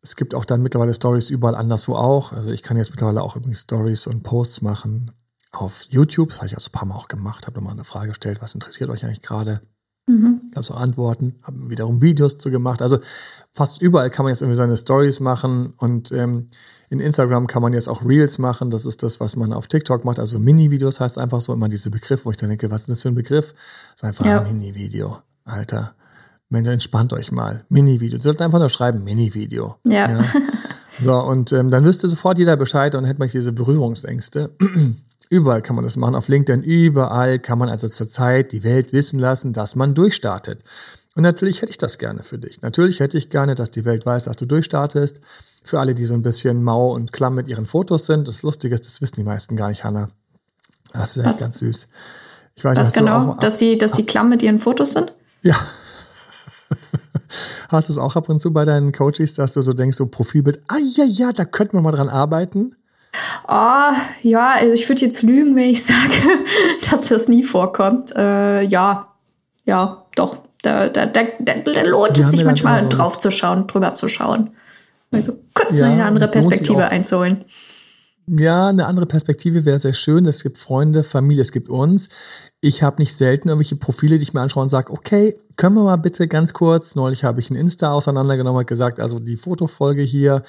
Es 0.02 0.16
gibt 0.16 0.34
auch 0.34 0.44
dann 0.44 0.62
mittlerweile 0.62 0.92
Stories 0.92 1.30
überall 1.30 1.54
anderswo 1.54 1.94
auch. 1.94 2.32
Also 2.32 2.50
ich 2.50 2.62
kann 2.62 2.76
jetzt 2.76 2.90
mittlerweile 2.90 3.22
auch 3.22 3.36
übrigens 3.36 3.62
Stories 3.62 4.06
und 4.06 4.22
Posts 4.22 4.60
machen 4.60 5.12
auf 5.56 5.86
YouTube, 5.88 6.28
das 6.28 6.38
habe 6.38 6.46
ich 6.46 6.54
also 6.54 6.68
ein 6.68 6.72
paar 6.72 6.86
Mal 6.86 6.96
auch 6.96 7.08
gemacht, 7.08 7.46
habe 7.46 7.56
nochmal 7.56 7.74
eine 7.74 7.84
Frage 7.84 8.08
gestellt, 8.08 8.38
was 8.40 8.54
interessiert 8.54 8.90
euch 8.90 9.04
eigentlich 9.04 9.22
gerade? 9.22 9.60
Mhm. 10.08 10.50
Gab 10.54 10.62
es 10.62 10.70
auch 10.70 10.80
Antworten, 10.80 11.34
habe 11.42 11.68
wiederum 11.68 12.00
Videos 12.00 12.38
zu 12.38 12.50
gemacht. 12.50 12.80
Also 12.80 12.98
fast 13.52 13.82
überall 13.82 14.08
kann 14.08 14.24
man 14.24 14.30
jetzt 14.30 14.40
irgendwie 14.40 14.56
seine 14.56 14.76
Stories 14.76 15.18
machen 15.18 15.74
und 15.78 16.12
ähm, 16.12 16.50
in 16.90 17.00
Instagram 17.00 17.48
kann 17.48 17.60
man 17.60 17.72
jetzt 17.72 17.88
auch 17.88 18.04
Reels 18.04 18.38
machen. 18.38 18.70
Das 18.70 18.86
ist 18.86 19.02
das, 19.02 19.18
was 19.18 19.34
man 19.34 19.52
auf 19.52 19.66
TikTok 19.66 20.04
macht. 20.04 20.20
Also 20.20 20.38
Mini-Videos 20.38 21.00
heißt 21.00 21.18
einfach 21.18 21.40
so 21.40 21.52
immer 21.52 21.68
diese 21.68 21.90
Begriff, 21.90 22.24
wo 22.24 22.30
ich 22.30 22.36
dann 22.36 22.50
denke, 22.50 22.70
was 22.70 22.82
ist 22.82 22.90
das 22.90 23.02
für 23.02 23.08
ein 23.08 23.16
Begriff? 23.16 23.52
Das 23.52 23.94
ist 23.96 24.04
einfach 24.04 24.26
ja. 24.26 24.40
ein 24.42 24.46
Mini-Video, 24.46 25.18
Alter. 25.44 25.96
Mensch, 26.48 26.68
entspannt 26.68 27.12
euch 27.12 27.32
mal. 27.32 27.64
Mini-Video. 27.68 28.18
Sie 28.18 28.22
sollten 28.22 28.44
einfach 28.44 28.60
nur 28.60 28.68
schreiben, 28.68 29.02
Mini-Video. 29.02 29.76
Ja. 29.82 30.08
ja. 30.08 30.24
So, 30.98 31.14
und 31.14 31.52
ähm, 31.52 31.70
dann 31.70 31.84
wüsste 31.84 32.08
sofort 32.08 32.38
jeder 32.38 32.56
Bescheid 32.56 32.94
und 32.94 33.04
hätte 33.04 33.18
man 33.18 33.28
diese 33.28 33.52
Berührungsängste. 33.52 34.56
Überall 35.28 35.62
kann 35.62 35.76
man 35.76 35.84
das 35.84 35.96
machen. 35.96 36.14
Auf 36.14 36.28
LinkedIn, 36.28 36.62
überall 36.62 37.38
kann 37.38 37.58
man 37.58 37.68
also 37.68 37.88
zurzeit 37.88 38.52
die 38.52 38.62
Welt 38.62 38.92
wissen 38.92 39.18
lassen, 39.18 39.52
dass 39.52 39.74
man 39.74 39.94
durchstartet. 39.94 40.62
Und 41.16 41.22
natürlich 41.22 41.62
hätte 41.62 41.70
ich 41.70 41.78
das 41.78 41.98
gerne 41.98 42.22
für 42.22 42.38
dich. 42.38 42.62
Natürlich 42.62 43.00
hätte 43.00 43.18
ich 43.18 43.30
gerne, 43.30 43.54
dass 43.54 43.70
die 43.70 43.84
Welt 43.84 44.06
weiß, 44.06 44.24
dass 44.24 44.36
du 44.36 44.46
durchstartest. 44.46 45.20
Für 45.64 45.80
alle, 45.80 45.94
die 45.94 46.04
so 46.04 46.14
ein 46.14 46.22
bisschen 46.22 46.62
mau 46.62 46.94
und 46.94 47.12
klamm 47.12 47.34
mit 47.34 47.48
ihren 47.48 47.66
Fotos 47.66 48.06
sind. 48.06 48.28
Das 48.28 48.42
Lustige 48.42 48.74
ist, 48.74 48.86
das 48.86 49.00
wissen 49.00 49.16
die 49.16 49.24
meisten 49.24 49.56
gar 49.56 49.68
nicht, 49.68 49.82
Hanna. 49.82 50.10
Das 50.92 51.16
ist 51.16 51.26
echt 51.26 51.40
ganz 51.40 51.58
süß. 51.58 51.88
Ich 52.54 52.64
weiß 52.64 52.78
Was 52.78 52.92
genau? 52.92 53.32
Auch, 53.32 53.38
dass 53.38 53.58
sie, 53.58 53.76
dass 53.76 53.92
sie 53.92 54.06
klamm 54.06 54.28
mit 54.28 54.42
ihren 54.42 54.60
Fotos 54.60 54.92
sind? 54.92 55.12
Ja. 55.42 55.56
Hast 57.68 57.88
du 57.88 57.92
es 57.92 57.98
auch 57.98 58.14
ab 58.14 58.28
und 58.28 58.40
zu 58.40 58.52
bei 58.52 58.64
deinen 58.64 58.92
Coaches, 58.92 59.34
dass 59.34 59.52
du 59.52 59.62
so 59.62 59.72
denkst, 59.72 59.96
so 59.96 60.06
Profilbild, 60.06 60.60
ah 60.68 60.78
ja, 60.78 61.04
ja, 61.04 61.32
da 61.32 61.44
könnte 61.44 61.74
man 61.74 61.82
mal 61.82 61.92
dran 61.92 62.08
arbeiten? 62.08 62.76
Oh, 63.48 63.92
ja, 64.22 64.52
also 64.52 64.72
ich 64.72 64.88
würde 64.88 65.02
jetzt 65.02 65.22
lügen, 65.22 65.56
wenn 65.56 65.70
ich 65.70 65.84
sage, 65.86 66.44
dass 66.90 67.08
das 67.08 67.28
nie 67.28 67.42
vorkommt. 67.42 68.14
Äh, 68.16 68.62
ja, 68.62 69.08
ja, 69.64 70.04
doch. 70.14 70.38
Da, 70.62 70.88
da, 70.88 71.06
da, 71.06 71.22
da 71.38 71.82
lohnt 71.82 72.18
es 72.18 72.30
sich 72.30 72.44
manchmal 72.44 72.80
so 72.82 72.88
drauf 72.88 73.18
zu 73.18 73.30
schauen, 73.30 73.66
drüber 73.68 73.94
zu 73.94 74.08
schauen. 74.08 74.50
Also 75.12 75.38
kurz 75.54 75.76
ja, 75.76 75.86
eine 75.86 76.04
andere 76.04 76.28
Perspektive 76.28 76.88
einzuholen. 76.88 77.44
Ja, 78.28 78.68
eine 78.68 78.86
andere 78.86 79.06
Perspektive 79.06 79.64
wäre 79.64 79.78
sehr 79.78 79.92
schön. 79.92 80.26
Es 80.26 80.42
gibt 80.42 80.58
Freunde, 80.58 81.04
Familie, 81.04 81.42
es 81.42 81.52
gibt 81.52 81.68
uns. 81.68 82.08
Ich 82.60 82.82
habe 82.82 83.00
nicht 83.00 83.16
selten 83.16 83.48
irgendwelche 83.48 83.76
Profile, 83.76 84.16
die 84.16 84.24
ich 84.24 84.34
mir 84.34 84.40
anschaue 84.40 84.64
und 84.64 84.68
sage, 84.68 84.92
okay, 84.92 85.38
können 85.56 85.76
wir 85.76 85.84
mal 85.84 85.96
bitte 85.96 86.26
ganz 86.26 86.52
kurz, 86.52 86.96
neulich 86.96 87.22
habe 87.22 87.38
ich 87.38 87.50
ein 87.50 87.54
Insta 87.54 87.92
auseinandergenommen 87.92 88.58
und 88.58 88.66
gesagt, 88.66 88.98
also 88.98 89.20
die 89.20 89.36
Fotofolge 89.36 90.02
hier, 90.02 90.42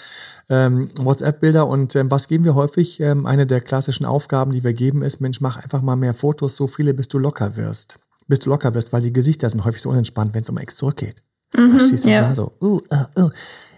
ähm, 0.50 0.90
WhatsApp-Bilder 0.98 1.68
und 1.68 1.96
ähm, 1.96 2.10
was 2.10 2.28
geben 2.28 2.46
wir 2.46 2.56
häufig? 2.56 3.00
Ähm, 3.00 3.28
eine 3.28 3.46
der 3.46 3.62
klassischen 3.62 4.08
Aufgaben, 4.08 4.52
die 4.52 4.64
wir 4.64 4.74
geben, 4.74 5.04
ist, 5.04 5.22
Mensch, 5.22 5.40
mach 5.40 5.58
einfach 5.58 5.84
mal 5.84 5.96
mehr 5.96 6.16
Fotos, 6.16 6.56
so 6.56 6.68
viele, 6.68 6.96
bis 6.96 7.10
du 7.10 7.20
locker 7.20 7.58
wirst. 7.58 8.00
Bis 8.28 8.40
du 8.40 8.50
locker 8.50 8.74
wirst, 8.74 8.92
weil 8.92 9.04
die 9.04 9.14
Gesichter 9.14 9.50
sind 9.50 9.64
häufig 9.66 9.84
so 9.84 9.90
unentspannt, 9.90 10.34
wenn 10.34 10.42
es 10.42 10.50
um 10.50 10.58
Ex 10.58 10.78
zurückgeht. 10.78 11.24
Mhm, 11.56 11.72
Verstehst 11.72 12.06
du 12.06 12.10
ja. 12.10 12.34
so? 12.34 12.54
Uh, 12.62 12.80
uh, 12.92 13.22
uh. 13.22 13.30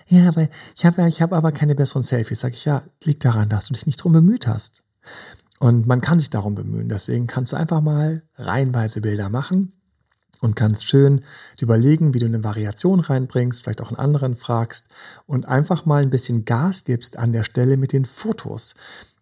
Ja, 0.09 0.27
aber 0.27 0.47
ich 0.75 0.85
habe 0.85 1.07
ich 1.07 1.21
hab 1.21 1.33
aber 1.33 1.51
keine 1.51 1.75
besseren 1.75 2.03
Selfies. 2.03 2.39
Sag 2.39 2.53
ich, 2.53 2.65
ja, 2.65 2.83
liegt 3.03 3.23
daran, 3.23 3.47
dass 3.47 3.65
du 3.65 3.73
dich 3.73 3.85
nicht 3.85 3.97
drum 3.97 4.11
bemüht 4.11 4.47
hast. 4.47 4.83
Und 5.59 5.85
man 5.85 6.01
kann 6.01 6.19
sich 6.19 6.29
darum 6.29 6.55
bemühen. 6.55 6.89
Deswegen 6.89 7.27
kannst 7.27 7.51
du 7.51 7.57
einfach 7.57 7.81
mal 7.81 8.23
reihenweise 8.35 9.01
Bilder 9.01 9.29
machen 9.29 9.73
und 10.41 10.55
kannst 10.55 10.85
schön 10.85 11.23
überlegen, 11.59 12.13
wie 12.13 12.19
du 12.19 12.25
eine 12.25 12.43
Variation 12.43 13.01
reinbringst, 13.01 13.61
vielleicht 13.61 13.81
auch 13.81 13.89
einen 13.89 13.99
anderen 13.99 14.35
fragst 14.35 14.85
und 15.27 15.47
einfach 15.47 15.85
mal 15.85 16.01
ein 16.01 16.09
bisschen 16.09 16.45
Gas 16.45 16.85
gibst 16.85 17.17
an 17.17 17.33
der 17.33 17.43
Stelle 17.43 17.77
mit 17.77 17.93
den 17.93 18.05
Fotos. 18.05 18.75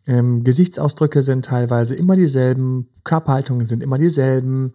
Ähm, 0.07 0.43
Gesichtsausdrücke 0.43 1.21
sind 1.21 1.45
teilweise 1.45 1.93
immer 1.93 2.15
dieselben, 2.15 2.87
Körperhaltungen 3.03 3.65
sind 3.65 3.83
immer 3.83 3.97
dieselben. 3.97 4.71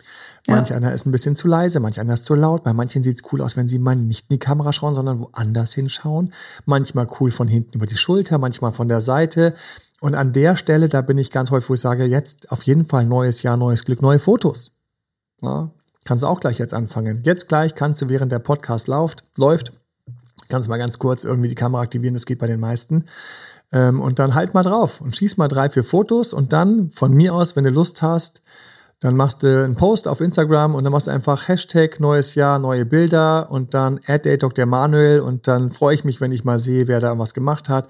Manch 0.47 0.68
ja. 0.68 0.77
einer 0.77 0.92
ist 0.92 1.07
ein 1.07 1.11
bisschen 1.11 1.37
zu 1.37 1.49
leise, 1.49 1.81
manch 1.81 1.99
einer 1.99 2.14
ist 2.14 2.27
zu 2.27 2.35
laut. 2.35 2.64
Bei 2.64 2.75
manchen 2.75 3.03
sieht 3.03 3.16
es 3.16 3.33
cool 3.33 3.40
aus, 3.40 3.57
wenn 3.57 3.66
sie 3.66 3.79
mal 3.79 3.97
nicht 3.97 4.31
in 4.31 4.35
die 4.35 4.38
Kamera 4.38 4.73
schauen, 4.73 4.95
sondern 4.95 5.21
woanders 5.21 5.73
hinschauen. 5.73 6.33
Manchmal 6.66 7.07
cool 7.18 7.31
von 7.31 7.49
hinten 7.49 7.73
über 7.77 7.87
die 7.87 7.97
Schulter, 7.97 8.37
manchmal 8.37 8.73
von 8.73 8.88
der 8.88 9.01
Seite. 9.01 9.55
Und 10.01 10.14
an 10.14 10.35
der 10.35 10.57
Stelle, 10.57 10.90
da 10.90 11.01
bin 11.01 11.16
ich 11.16 11.31
ganz 11.31 11.51
häufig, 11.51 11.71
wo 11.71 11.75
ich 11.75 11.81
sage, 11.81 12.05
jetzt 12.05 12.53
auf 12.53 12.62
jeden 12.64 12.85
Fall 12.85 13.07
neues 13.07 13.42
Jahr, 13.42 13.57
neues 13.57 13.85
Glück, 13.85 14.03
neue 14.03 14.18
Fotos. 14.18 14.79
Ja, 15.40 15.71
kannst 16.05 16.25
du 16.25 16.29
auch 16.29 16.40
gleich 16.40 16.59
jetzt 16.59 16.75
anfangen. 16.75 17.23
Jetzt 17.25 17.49
gleich 17.49 17.75
kannst 17.75 18.03
du, 18.03 18.09
während 18.11 18.33
der 18.33 18.38
Podcast 18.38 18.87
läuft, 18.87 19.25
läuft, 19.38 19.73
kannst 20.49 20.68
mal 20.68 20.77
ganz 20.77 20.99
kurz 20.99 21.25
irgendwie 21.25 21.49
die 21.49 21.55
Kamera 21.55 21.83
aktivieren, 21.83 22.14
das 22.14 22.27
geht 22.27 22.38
bei 22.38 22.47
den 22.47 22.61
meisten. 22.61 23.05
Ähm, 23.73 24.01
und 24.01 24.19
dann 24.19 24.35
halt 24.35 24.55
mal 24.55 24.63
drauf 24.63 25.01
und 25.01 25.17
schieß 25.17 25.37
mal 25.37 25.49
drei, 25.49 25.71
vier 25.71 25.85
Fotos 25.85 26.33
und 26.33 26.53
dann 26.53 26.91
von 26.91 27.13
mir 27.13 27.35
aus, 27.35 27.57
wenn 27.57 27.65
du 27.65 27.71
Lust 27.71 28.03
hast, 28.03 28.43
dann 29.01 29.17
machst 29.17 29.43
du 29.43 29.65
einen 29.65 29.75
Post 29.75 30.07
auf 30.07 30.21
Instagram 30.21 30.77
und 30.77 30.85
dann 30.85 30.93
machst 30.93 31.09
du 31.09 31.11
einfach 31.11 31.49
Hashtag 31.49 31.99
neues 31.99 32.37
Jahr, 32.37 32.61
neue 32.61 32.85
Bilder 32.85 33.51
und 33.51 33.75
dann 33.75 33.99
add 34.07 34.37
Dr. 34.37 34.65
Manuel 34.65 35.21
und 35.21 35.49
dann 35.49 35.73
freue 35.73 35.95
ich 35.95 36.05
mich, 36.05 36.21
wenn 36.21 36.31
ich 36.31 36.45
mal 36.45 36.61
sehe, 36.61 36.87
wer 36.87 37.01
da 37.01 37.19
was 37.19 37.35
gemacht 37.35 37.69
hat. 37.69 37.89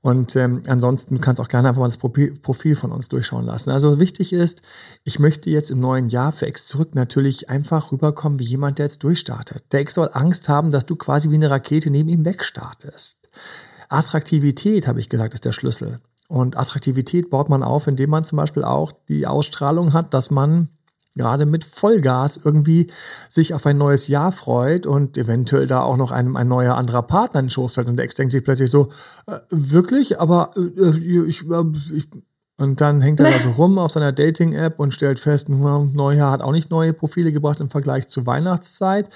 Und 0.00 0.36
ähm, 0.36 0.62
ansonsten 0.66 1.20
kannst 1.20 1.40
auch 1.40 1.48
gerne 1.48 1.68
einfach 1.68 1.80
mal 1.80 1.86
das 1.86 1.98
Profil 1.98 2.76
von 2.76 2.92
uns 2.92 3.08
durchschauen 3.08 3.44
lassen. 3.44 3.70
Also 3.70 3.98
wichtig 3.98 4.32
ist, 4.32 4.62
ich 5.04 5.18
möchte 5.18 5.50
jetzt 5.50 5.70
im 5.70 5.80
neuen 5.80 6.08
Jahr 6.08 6.30
für 6.30 6.46
Ex 6.46 6.66
zurück 6.66 6.94
natürlich 6.94 7.50
einfach 7.50 7.90
rüberkommen 7.90 8.38
wie 8.38 8.44
jemand, 8.44 8.78
der 8.78 8.86
jetzt 8.86 9.02
durchstartet. 9.02 9.64
Der 9.72 9.80
Ex 9.80 9.94
soll 9.94 10.10
Angst 10.12 10.48
haben, 10.48 10.70
dass 10.70 10.86
du 10.86 10.94
quasi 10.94 11.30
wie 11.30 11.34
eine 11.34 11.50
Rakete 11.50 11.90
neben 11.90 12.08
ihm 12.08 12.24
wegstartest. 12.24 13.28
Attraktivität, 13.88 14.86
habe 14.86 15.00
ich 15.00 15.08
gesagt, 15.08 15.34
ist 15.34 15.44
der 15.44 15.52
Schlüssel. 15.52 16.00
Und 16.28 16.58
Attraktivität 16.58 17.30
baut 17.30 17.48
man 17.48 17.62
auf, 17.62 17.86
indem 17.86 18.10
man 18.10 18.24
zum 18.24 18.36
Beispiel 18.36 18.64
auch 18.64 18.92
die 19.08 19.26
Ausstrahlung 19.26 19.94
hat, 19.94 20.12
dass 20.12 20.30
man 20.30 20.68
gerade 21.16 21.46
mit 21.46 21.64
Vollgas 21.64 22.38
irgendwie 22.42 22.90
sich 23.28 23.54
auf 23.54 23.66
ein 23.66 23.78
neues 23.78 24.08
Jahr 24.08 24.32
freut 24.32 24.86
und 24.86 25.18
eventuell 25.18 25.66
da 25.66 25.82
auch 25.82 25.96
noch 25.96 26.12
einem 26.12 26.36
ein 26.36 26.48
neuer 26.48 26.76
anderer 26.76 27.02
Partner 27.02 27.40
in 27.40 27.46
den 27.46 27.50
Schoß 27.50 27.74
fällt 27.74 27.88
und 27.88 27.96
der 27.96 28.04
Ex 28.04 28.14
denkt 28.14 28.32
sich 28.32 28.44
plötzlich 28.44 28.70
so, 28.70 28.90
äh, 29.26 29.38
wirklich, 29.50 30.20
aber 30.20 30.52
äh, 30.56 30.96
ich, 31.26 31.44
äh, 31.50 31.64
ich, 31.94 32.08
und 32.58 32.80
dann 32.80 33.00
hängt 33.00 33.20
er 33.20 33.30
da 33.30 33.38
so 33.38 33.50
rum 33.52 33.78
auf 33.78 33.92
seiner 33.92 34.10
Dating-App 34.10 34.80
und 34.80 34.92
stellt 34.92 35.20
fest, 35.20 35.48
Neujahr 35.48 36.32
hat 36.32 36.42
auch 36.42 36.50
nicht 36.50 36.70
neue 36.70 36.92
Profile 36.92 37.30
gebracht 37.30 37.60
im 37.60 37.70
Vergleich 37.70 38.08
zur 38.08 38.26
Weihnachtszeit. 38.26 39.08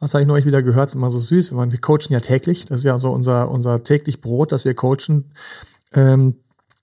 Was 0.00 0.12
habe 0.12 0.20
ich 0.20 0.28
neulich 0.28 0.44
wieder 0.44 0.62
gehört, 0.62 0.88
ist 0.88 0.94
immer 0.94 1.10
so 1.10 1.18
süß. 1.18 1.52
Wir 1.52 1.80
coachen 1.80 2.10
ja 2.12 2.20
täglich. 2.20 2.66
Das 2.66 2.80
ist 2.80 2.84
ja 2.84 2.98
so 2.98 3.10
unser, 3.10 3.50
unser 3.50 3.82
täglich 3.82 4.20
Brot, 4.20 4.52
dass 4.52 4.66
wir 4.66 4.74
coachen. 4.74 5.32
Ähm, 5.94 6.36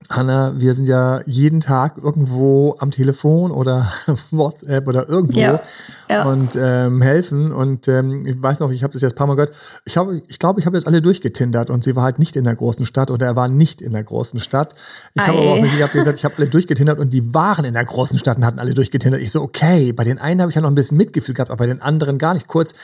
Hanna, 0.09 0.53
wir 0.55 0.73
sind 0.73 0.87
ja 0.87 1.19
jeden 1.25 1.59
Tag 1.59 1.97
irgendwo 1.97 2.75
am 2.79 2.91
Telefon 2.91 3.51
oder 3.51 3.91
WhatsApp 4.31 4.87
oder 4.87 5.09
irgendwo 5.09 5.39
ja, 5.39 5.61
ja. 6.09 6.23
und 6.23 6.57
ähm, 6.59 7.01
helfen. 7.01 7.51
Und 7.51 7.89
ähm, 7.89 8.25
ich 8.25 8.41
weiß 8.41 8.61
noch, 8.61 8.71
ich 8.71 8.83
habe 8.83 8.93
das 8.93 9.01
jetzt 9.01 9.13
ein 9.13 9.17
paar 9.17 9.27
Mal 9.27 9.35
gehört. 9.35 9.53
Ich, 9.83 9.97
hab, 9.97 10.07
ich 10.27 10.39
glaube, 10.39 10.61
ich 10.61 10.65
habe 10.65 10.77
jetzt 10.77 10.87
alle 10.87 11.01
durchgetindert 11.01 11.69
und 11.69 11.83
sie 11.83 11.95
war 11.95 12.03
halt 12.03 12.19
nicht 12.19 12.37
in 12.37 12.45
der 12.45 12.55
großen 12.55 12.85
Stadt 12.85 13.11
oder 13.11 13.25
er 13.25 13.35
war 13.35 13.49
nicht 13.49 13.81
in 13.81 13.91
der 13.91 14.03
großen 14.03 14.39
Stadt. 14.39 14.75
Ich 15.13 15.27
habe 15.27 15.37
aber 15.37 15.53
auch 15.53 15.57
hab 15.61 15.91
gesagt, 15.91 16.17
ich 16.17 16.25
habe 16.25 16.35
alle 16.37 16.47
durchgetindert 16.47 16.99
und 16.99 17.11
die 17.11 17.33
waren 17.33 17.65
in 17.65 17.73
der 17.73 17.85
großen 17.85 18.17
Stadt 18.17 18.37
und 18.37 18.45
hatten 18.45 18.59
alle 18.59 18.73
durchgetindert. 18.73 19.21
Ich 19.21 19.31
so, 19.31 19.41
okay, 19.41 19.91
bei 19.91 20.05
den 20.05 20.19
einen 20.19 20.39
habe 20.39 20.49
ich 20.49 20.55
ja 20.55 20.61
noch 20.61 20.69
ein 20.71 20.75
bisschen 20.75 20.97
Mitgefühl 20.97 21.35
gehabt, 21.35 21.51
aber 21.51 21.57
bei 21.57 21.67
den 21.67 21.81
anderen 21.81 22.17
gar 22.17 22.33
nicht. 22.33 22.47
Kurz, 22.47 22.75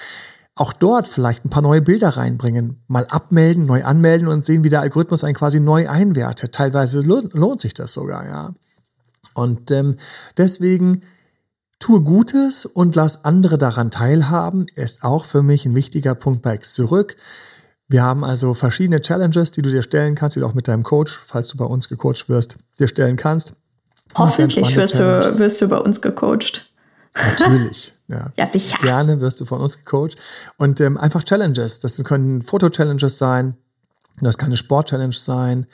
auch 0.56 0.74
dort 0.74 1.08
vielleicht 1.08 1.46
ein 1.46 1.50
paar 1.50 1.64
neue 1.64 1.82
Bilder 1.82 2.10
reinbringen, 2.10 2.84
mal 2.88 3.08
abmelden, 3.08 3.66
neu 3.66 3.84
anmelden 3.84 4.28
und 4.28 4.44
sehen, 4.44 4.64
wie 4.64 4.70
der 4.70 4.82
Algorithmus 4.82 5.24
einen 5.24 5.34
quasi 5.34 5.60
neu 5.60 5.90
einwertet. 5.90 6.54
Teilweise 6.54 7.02
lohnt 7.02 7.60
sich 7.60 7.74
das 7.74 7.94
sogar, 7.94 8.26
ja. 8.26 8.54
Und 9.34 9.72
ähm, 9.72 9.98
deswegen 10.38 11.02
tue 11.80 12.02
Gutes 12.02 12.66
und 12.66 12.96
lass 12.96 13.26
andere 13.26 13.58
daran 13.58 13.90
teilhaben, 13.90 14.68
ist 14.76 15.04
auch 15.04 15.26
für 15.26 15.42
mich 15.42 15.66
ein 15.66 15.76
wichtiger 15.76 16.14
Punkt 16.14 16.44
bei 16.44 16.54
X 16.56 16.76
zurück. 16.76 17.16
Wir 17.88 18.04
haben 18.04 18.24
also 18.24 18.54
verschiedene 18.54 19.02
Challenges, 19.02 19.52
die 19.52 19.62
du 19.62 19.70
dir 19.70 19.82
stellen 19.82 20.16
kannst, 20.16 20.36
die 20.36 20.40
du 20.40 20.46
auch 20.46 20.54
mit 20.54 20.68
deinem 20.68 20.84
Coach, 20.84 21.20
falls 21.26 21.50
du 21.50 21.58
bei 21.58 21.66
uns 21.66 21.90
gecoacht 21.90 22.30
wirst, 22.30 22.58
dir 22.80 22.88
stellen 22.88 23.18
kannst. 23.18 23.54
Hoffentlich 24.16 24.76
wirst 24.76 25.00
du, 25.00 25.40
wirst 25.40 25.62
du 25.62 25.68
bei 25.68 25.78
uns 25.78 26.00
gecoacht. 26.00 26.73
Natürlich. 27.16 27.94
Ja. 28.08 28.32
ja, 28.38 28.50
sicher. 28.50 28.78
Gerne 28.80 29.22
wirst 29.22 29.40
du 29.42 29.46
von 29.46 29.62
uns 29.62 29.78
gecoacht. 29.78 30.16
Und 30.58 30.82
ähm, 30.82 30.98
einfach 30.98 31.24
Challenges. 31.24 31.80
Das 31.80 32.04
können 32.04 32.42
Foto-Challenges 32.42 33.18
sein, 33.18 33.56
das 34.22 34.38
kann 34.38 34.48
eine 34.48 34.58
Sport-Challenge 34.58 35.14
sein. 35.14 35.66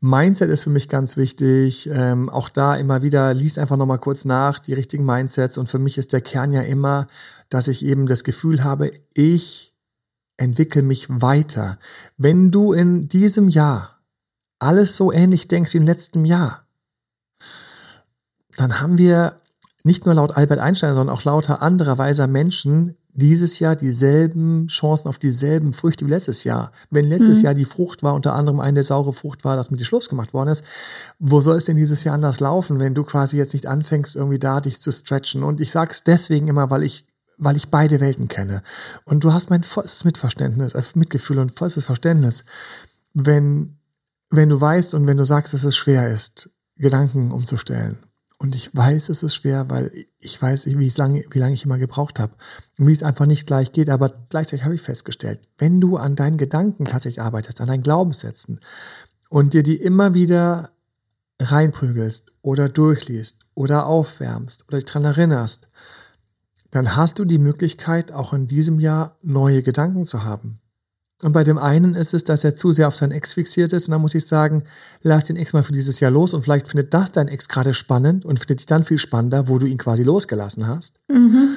Mindset 0.00 0.50
ist 0.50 0.64
für 0.64 0.70
mich 0.70 0.88
ganz 0.88 1.16
wichtig. 1.16 1.88
Ähm, 1.92 2.28
auch 2.28 2.48
da 2.48 2.76
immer 2.76 3.02
wieder, 3.02 3.32
lies 3.34 3.58
einfach 3.58 3.76
nochmal 3.76 3.98
kurz 3.98 4.24
nach, 4.24 4.58
die 4.58 4.74
richtigen 4.74 5.04
Mindsets. 5.04 5.58
Und 5.58 5.68
für 5.68 5.78
mich 5.78 5.98
ist 5.98 6.12
der 6.12 6.20
Kern 6.20 6.52
ja 6.52 6.62
immer, 6.62 7.06
dass 7.48 7.68
ich 7.68 7.84
eben 7.84 8.06
das 8.06 8.24
Gefühl 8.24 8.62
habe, 8.62 8.92
ich 9.14 9.74
entwickle 10.36 10.82
mich 10.82 11.06
weiter. 11.08 11.78
Wenn 12.18 12.50
du 12.50 12.72
in 12.72 13.08
diesem 13.08 13.48
Jahr 13.48 14.00
alles 14.58 14.96
so 14.96 15.12
ähnlich 15.12 15.48
denkst 15.48 15.72
wie 15.72 15.78
im 15.78 15.86
letzten 15.86 16.24
Jahr, 16.24 16.66
dann 18.56 18.80
haben 18.80 18.98
wir 18.98 19.40
nicht 19.86 20.04
nur 20.04 20.16
laut 20.16 20.36
Albert 20.36 20.58
Einstein, 20.58 20.94
sondern 20.94 21.14
auch 21.14 21.22
lauter 21.22 21.62
anderer 21.62 21.96
weiser 21.96 22.26
Menschen 22.26 22.96
dieses 23.14 23.60
Jahr 23.60 23.76
dieselben 23.76 24.66
Chancen 24.66 25.06
auf 25.08 25.16
dieselben 25.16 25.72
Früchte 25.72 26.04
wie 26.04 26.10
letztes 26.10 26.42
Jahr. 26.42 26.72
Wenn 26.90 27.08
letztes 27.08 27.38
mhm. 27.38 27.44
Jahr 27.44 27.54
die 27.54 27.64
Frucht 27.64 28.02
war, 28.02 28.14
unter 28.14 28.34
anderem 28.34 28.58
eine 28.58 28.82
saure 28.82 29.12
Frucht 29.12 29.44
war, 29.44 29.54
dass 29.54 29.70
mit 29.70 29.78
dir 29.78 29.84
Schluss 29.84 30.08
gemacht 30.08 30.34
worden 30.34 30.48
ist, 30.48 30.64
wo 31.20 31.40
soll 31.40 31.56
es 31.56 31.66
denn 31.66 31.76
dieses 31.76 32.02
Jahr 32.02 32.16
anders 32.16 32.40
laufen, 32.40 32.80
wenn 32.80 32.94
du 32.94 33.04
quasi 33.04 33.36
jetzt 33.36 33.52
nicht 33.52 33.66
anfängst, 33.66 34.16
irgendwie 34.16 34.40
da 34.40 34.60
dich 34.60 34.80
zu 34.80 34.90
stretchen? 34.90 35.44
Und 35.44 35.60
ich 35.60 35.70
sag's 35.70 36.02
deswegen 36.02 36.48
immer, 36.48 36.68
weil 36.68 36.82
ich 36.82 37.06
weil 37.38 37.54
ich 37.54 37.70
beide 37.70 38.00
Welten 38.00 38.28
kenne. 38.28 38.62
Und 39.04 39.22
du 39.22 39.32
hast 39.32 39.50
mein 39.50 39.62
vollstes 39.62 40.04
Mitverständnis, 40.04 40.72
äh, 40.72 40.82
Mitgefühl 40.94 41.38
und 41.38 41.52
vollstes 41.52 41.84
Verständnis, 41.84 42.44
wenn, 43.12 43.78
wenn 44.30 44.48
du 44.48 44.58
weißt 44.58 44.94
und 44.94 45.06
wenn 45.06 45.18
du 45.18 45.24
sagst, 45.24 45.52
dass 45.52 45.62
es 45.62 45.76
schwer 45.76 46.10
ist, 46.10 46.48
Gedanken 46.76 47.30
umzustellen 47.30 48.05
und 48.38 48.54
ich 48.54 48.74
weiß, 48.74 49.08
es 49.08 49.22
ist 49.22 49.34
schwer, 49.34 49.70
weil 49.70 49.90
ich 50.18 50.40
weiß, 50.40 50.66
wie, 50.66 50.92
lange, 50.96 51.24
wie 51.30 51.38
lange 51.38 51.54
ich 51.54 51.64
immer 51.64 51.78
gebraucht 51.78 52.20
habe 52.20 52.34
und 52.78 52.86
wie 52.86 52.92
es 52.92 53.02
einfach 53.02 53.24
nicht 53.24 53.46
gleich 53.46 53.72
geht. 53.72 53.88
Aber 53.88 54.10
gleichzeitig 54.28 54.64
habe 54.64 54.74
ich 54.74 54.82
festgestellt, 54.82 55.40
wenn 55.56 55.80
du 55.80 55.96
an 55.96 56.16
deinen 56.16 56.36
Gedanken 56.36 56.84
tatsächlich 56.84 57.22
arbeitest, 57.22 57.60
an 57.60 57.68
deinen 57.68 57.82
Glaubenssätzen 57.82 58.60
und 59.30 59.54
dir 59.54 59.62
die 59.62 59.76
immer 59.76 60.12
wieder 60.12 60.70
reinprügelst 61.40 62.32
oder 62.42 62.68
durchliest 62.68 63.46
oder 63.54 63.86
aufwärmst 63.86 64.68
oder 64.68 64.78
dich 64.78 64.86
daran 64.86 65.04
erinnerst, 65.04 65.70
dann 66.70 66.94
hast 66.94 67.18
du 67.18 67.24
die 67.24 67.38
Möglichkeit, 67.38 68.12
auch 68.12 68.34
in 68.34 68.46
diesem 68.46 68.80
Jahr 68.80 69.16
neue 69.22 69.62
Gedanken 69.62 70.04
zu 70.04 70.24
haben. 70.24 70.60
Und 71.22 71.32
bei 71.32 71.44
dem 71.44 71.56
einen 71.56 71.94
ist 71.94 72.12
es, 72.12 72.24
dass 72.24 72.44
er 72.44 72.56
zu 72.56 72.72
sehr 72.72 72.88
auf 72.88 72.96
seinen 72.96 73.12
Ex 73.12 73.32
fixiert 73.34 73.72
ist. 73.72 73.88
Und 73.88 73.92
dann 73.92 74.02
muss 74.02 74.14
ich 74.14 74.26
sagen, 74.26 74.64
lass 75.02 75.24
den 75.24 75.36
Ex 75.36 75.54
mal 75.54 75.62
für 75.62 75.72
dieses 75.72 75.98
Jahr 76.00 76.10
los 76.10 76.34
und 76.34 76.42
vielleicht 76.42 76.68
findet 76.68 76.92
das 76.92 77.10
dein 77.10 77.28
Ex 77.28 77.48
gerade 77.48 77.72
spannend 77.72 78.26
und 78.26 78.38
findet 78.38 78.60
dich 78.60 78.66
dann 78.66 78.84
viel 78.84 78.98
spannender, 78.98 79.48
wo 79.48 79.58
du 79.58 79.66
ihn 79.66 79.78
quasi 79.78 80.02
losgelassen 80.02 80.66
hast. 80.66 81.00
Mhm. 81.08 81.56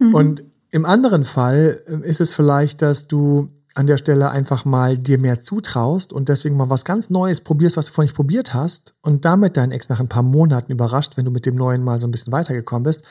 Mhm. 0.00 0.14
Und 0.14 0.44
im 0.72 0.86
anderen 0.86 1.24
Fall 1.24 1.80
äh, 1.86 2.08
ist 2.08 2.20
es 2.20 2.32
vielleicht, 2.32 2.82
dass 2.82 3.06
du 3.06 3.48
an 3.76 3.86
der 3.86 3.98
Stelle 3.98 4.30
einfach 4.30 4.64
mal 4.64 4.98
dir 4.98 5.18
mehr 5.18 5.40
zutraust 5.40 6.12
und 6.12 6.28
deswegen 6.28 6.56
mal 6.56 6.70
was 6.70 6.84
ganz 6.84 7.10
Neues 7.10 7.40
probierst, 7.40 7.76
was 7.76 7.86
du 7.86 7.92
vorhin 7.92 8.08
nicht 8.08 8.16
probiert 8.16 8.54
hast 8.54 8.94
und 9.02 9.24
damit 9.24 9.56
deinen 9.56 9.72
Ex 9.72 9.88
nach 9.88 10.00
ein 10.00 10.08
paar 10.08 10.22
Monaten 10.22 10.72
überrascht, 10.72 11.16
wenn 11.16 11.24
du 11.24 11.30
mit 11.30 11.46
dem 11.46 11.56
Neuen 11.56 11.82
mal 11.82 12.00
so 12.00 12.06
ein 12.06 12.12
bisschen 12.12 12.32
weitergekommen 12.32 12.84
bist. 12.84 13.04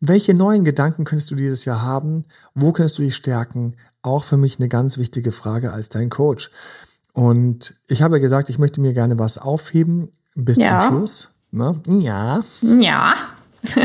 Welche 0.00 0.34
neuen 0.34 0.64
Gedanken 0.64 1.04
könntest 1.04 1.30
du 1.30 1.34
dieses 1.34 1.64
Jahr 1.64 1.80
haben? 1.80 2.26
Wo 2.54 2.72
könntest 2.72 2.98
du 2.98 3.02
dich 3.02 3.16
stärken? 3.16 3.76
Auch 4.06 4.24
für 4.24 4.36
mich 4.36 4.58
eine 4.58 4.68
ganz 4.68 4.98
wichtige 4.98 5.32
Frage 5.32 5.72
als 5.72 5.88
dein 5.88 6.10
Coach. 6.10 6.50
Und 7.12 7.74
ich 7.88 8.02
habe 8.02 8.20
gesagt, 8.20 8.50
ich 8.50 8.58
möchte 8.58 8.80
mir 8.80 8.92
gerne 8.92 9.18
was 9.18 9.38
aufheben 9.38 10.10
bis 10.34 10.58
ja. 10.58 10.80
zum 10.80 10.96
Schluss. 10.96 11.34
Ne? 11.50 11.80
Ja. 11.86 12.42
Ja. 12.62 13.14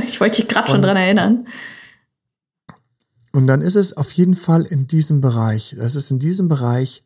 Ich 0.05 0.21
wollte 0.21 0.43
dich 0.43 0.47
gerade 0.47 0.69
schon 0.69 0.83
dran 0.83 0.95
erinnern. 0.95 1.47
Und 3.31 3.47
dann 3.47 3.61
ist 3.61 3.75
es 3.75 3.97
auf 3.97 4.11
jeden 4.11 4.35
Fall 4.35 4.61
in 4.63 4.85
diesem 4.85 5.21
Bereich. 5.21 5.75
Das 5.75 5.95
ist 5.95 6.11
in 6.11 6.19
diesem 6.19 6.49
Bereich, 6.49 7.01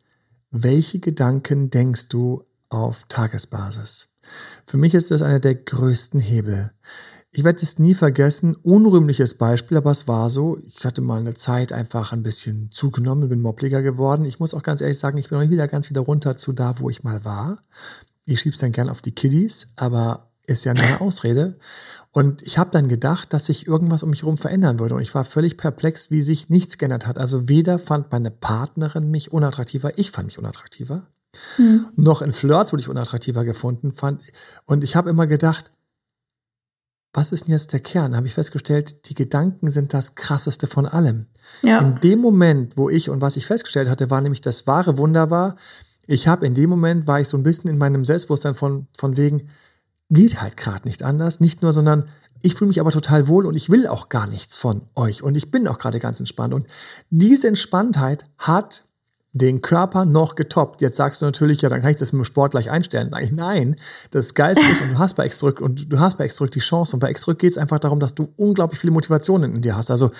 welche 0.50 0.98
Gedanken 0.98 1.70
denkst 1.70 2.08
du 2.08 2.44
auf 2.68 3.04
Tagesbasis? 3.08 4.16
Für 4.66 4.76
mich 4.76 4.94
ist 4.94 5.10
das 5.10 5.22
einer 5.22 5.40
der 5.40 5.54
größten 5.54 6.20
Hebel 6.20 6.72
ich 7.36 7.44
werde 7.44 7.60
es 7.60 7.78
nie 7.78 7.92
vergessen, 7.92 8.56
unrühmliches 8.62 9.34
Beispiel, 9.34 9.76
aber 9.76 9.90
es 9.90 10.08
war 10.08 10.30
so. 10.30 10.56
Ich 10.64 10.86
hatte 10.86 11.02
mal 11.02 11.20
eine 11.20 11.34
Zeit 11.34 11.70
einfach 11.70 12.14
ein 12.14 12.22
bisschen 12.22 12.70
zugenommen, 12.72 13.28
bin 13.28 13.42
mobbliger 13.42 13.82
geworden. 13.82 14.24
Ich 14.24 14.40
muss 14.40 14.54
auch 14.54 14.62
ganz 14.62 14.80
ehrlich 14.80 14.98
sagen, 14.98 15.18
ich 15.18 15.28
bin 15.28 15.38
noch 15.38 15.50
wieder 15.50 15.68
ganz 15.68 15.90
wieder 15.90 16.00
runter 16.00 16.38
zu 16.38 16.54
da, 16.54 16.80
wo 16.80 16.88
ich 16.88 17.04
mal 17.04 17.26
war. 17.26 17.58
Ich 18.24 18.40
schieb's 18.40 18.60
dann 18.60 18.72
gern 18.72 18.88
auf 18.88 19.02
die 19.02 19.14
Kiddies, 19.14 19.68
aber 19.76 20.30
ist 20.46 20.64
ja 20.64 20.72
eine 20.72 21.02
Ausrede. 21.02 21.56
Und 22.10 22.40
ich 22.40 22.56
habe 22.56 22.70
dann 22.70 22.88
gedacht, 22.88 23.34
dass 23.34 23.44
sich 23.44 23.66
irgendwas 23.66 24.02
um 24.02 24.08
mich 24.08 24.22
herum 24.22 24.38
verändern 24.38 24.78
würde. 24.78 24.94
Und 24.94 25.02
ich 25.02 25.14
war 25.14 25.26
völlig 25.26 25.58
perplex, 25.58 26.10
wie 26.10 26.22
sich 26.22 26.48
nichts 26.48 26.78
geändert 26.78 27.06
hat. 27.06 27.18
Also 27.18 27.50
weder 27.50 27.78
fand 27.78 28.10
meine 28.12 28.30
Partnerin 28.30 29.10
mich 29.10 29.30
unattraktiver, 29.30 29.98
ich 29.98 30.10
fand 30.10 30.28
mich 30.28 30.38
unattraktiver, 30.38 31.06
hm. 31.56 31.88
noch 31.96 32.22
in 32.22 32.32
Flirts 32.32 32.72
wurde 32.72 32.80
ich 32.80 32.88
unattraktiver 32.88 33.44
gefunden. 33.44 33.92
Fand, 33.92 34.22
und 34.64 34.84
ich 34.84 34.96
habe 34.96 35.10
immer 35.10 35.26
gedacht, 35.26 35.70
was 37.16 37.32
ist 37.32 37.46
denn 37.46 37.52
jetzt 37.52 37.72
der 37.72 37.80
Kern? 37.80 38.14
Habe 38.14 38.26
ich 38.26 38.34
festgestellt, 38.34 39.08
die 39.08 39.14
Gedanken 39.14 39.70
sind 39.70 39.94
das 39.94 40.16
krasseste 40.16 40.66
von 40.66 40.84
allem. 40.84 41.26
Ja. 41.62 41.78
In 41.78 41.98
dem 42.00 42.18
Moment, 42.18 42.76
wo 42.76 42.90
ich 42.90 43.08
und 43.08 43.22
was 43.22 43.38
ich 43.38 43.46
festgestellt 43.46 43.88
hatte, 43.88 44.10
war 44.10 44.20
nämlich 44.20 44.42
das 44.42 44.66
wahre 44.66 44.98
Wunder 44.98 45.30
war, 45.30 45.56
ich 46.06 46.28
habe 46.28 46.44
in 46.44 46.54
dem 46.54 46.68
Moment, 46.68 47.06
war 47.06 47.18
ich 47.18 47.28
so 47.28 47.38
ein 47.38 47.42
bisschen 47.42 47.70
in 47.70 47.78
meinem 47.78 48.04
Selbstbewusstsein 48.04 48.54
von, 48.54 48.86
von 48.98 49.16
wegen, 49.16 49.48
geht 50.10 50.42
halt 50.42 50.58
gerade 50.58 50.86
nicht 50.86 51.02
anders. 51.02 51.40
Nicht 51.40 51.62
nur, 51.62 51.72
sondern 51.72 52.04
ich 52.42 52.54
fühle 52.54 52.68
mich 52.68 52.80
aber 52.80 52.90
total 52.90 53.28
wohl 53.28 53.46
und 53.46 53.56
ich 53.56 53.70
will 53.70 53.86
auch 53.86 54.10
gar 54.10 54.26
nichts 54.26 54.58
von 54.58 54.82
euch 54.94 55.22
und 55.22 55.36
ich 55.36 55.50
bin 55.50 55.66
auch 55.66 55.78
gerade 55.78 55.98
ganz 55.98 56.20
entspannt. 56.20 56.52
Und 56.52 56.66
diese 57.08 57.48
Entspanntheit 57.48 58.26
hat 58.36 58.84
den 59.36 59.60
Körper 59.60 60.06
noch 60.06 60.34
getoppt. 60.34 60.80
Jetzt 60.80 60.96
sagst 60.96 61.20
du 61.20 61.26
natürlich, 61.26 61.60
ja, 61.60 61.68
dann 61.68 61.82
kann 61.82 61.90
ich 61.90 61.96
das 61.96 62.12
mit 62.12 62.20
dem 62.20 62.24
Sport 62.24 62.52
gleich 62.52 62.70
einstellen. 62.70 63.10
Nein, 63.10 63.32
nein, 63.34 63.76
das 64.10 64.32
Geilste 64.32 64.66
ist, 64.66 64.80
und 64.80 64.92
du 64.92 64.98
hast 64.98 65.14
bei 65.14 65.26
X 65.26 65.38
zurück 65.38 65.60
und 65.60 65.92
du 65.92 66.00
hast 66.00 66.16
bei 66.16 66.24
X 66.24 66.36
zurück 66.36 66.50
die 66.52 66.60
Chance. 66.60 66.96
Und 66.96 67.00
bei 67.00 67.10
X 67.10 67.22
zurück 67.22 67.38
geht 67.38 67.50
es 67.50 67.58
einfach 67.58 67.78
darum, 67.78 68.00
dass 68.00 68.14
du 68.14 68.32
unglaublich 68.36 68.80
viele 68.80 68.92
Motivationen 68.92 69.54
in 69.54 69.62
dir 69.62 69.76
hast. 69.76 69.90
Also 69.90 70.10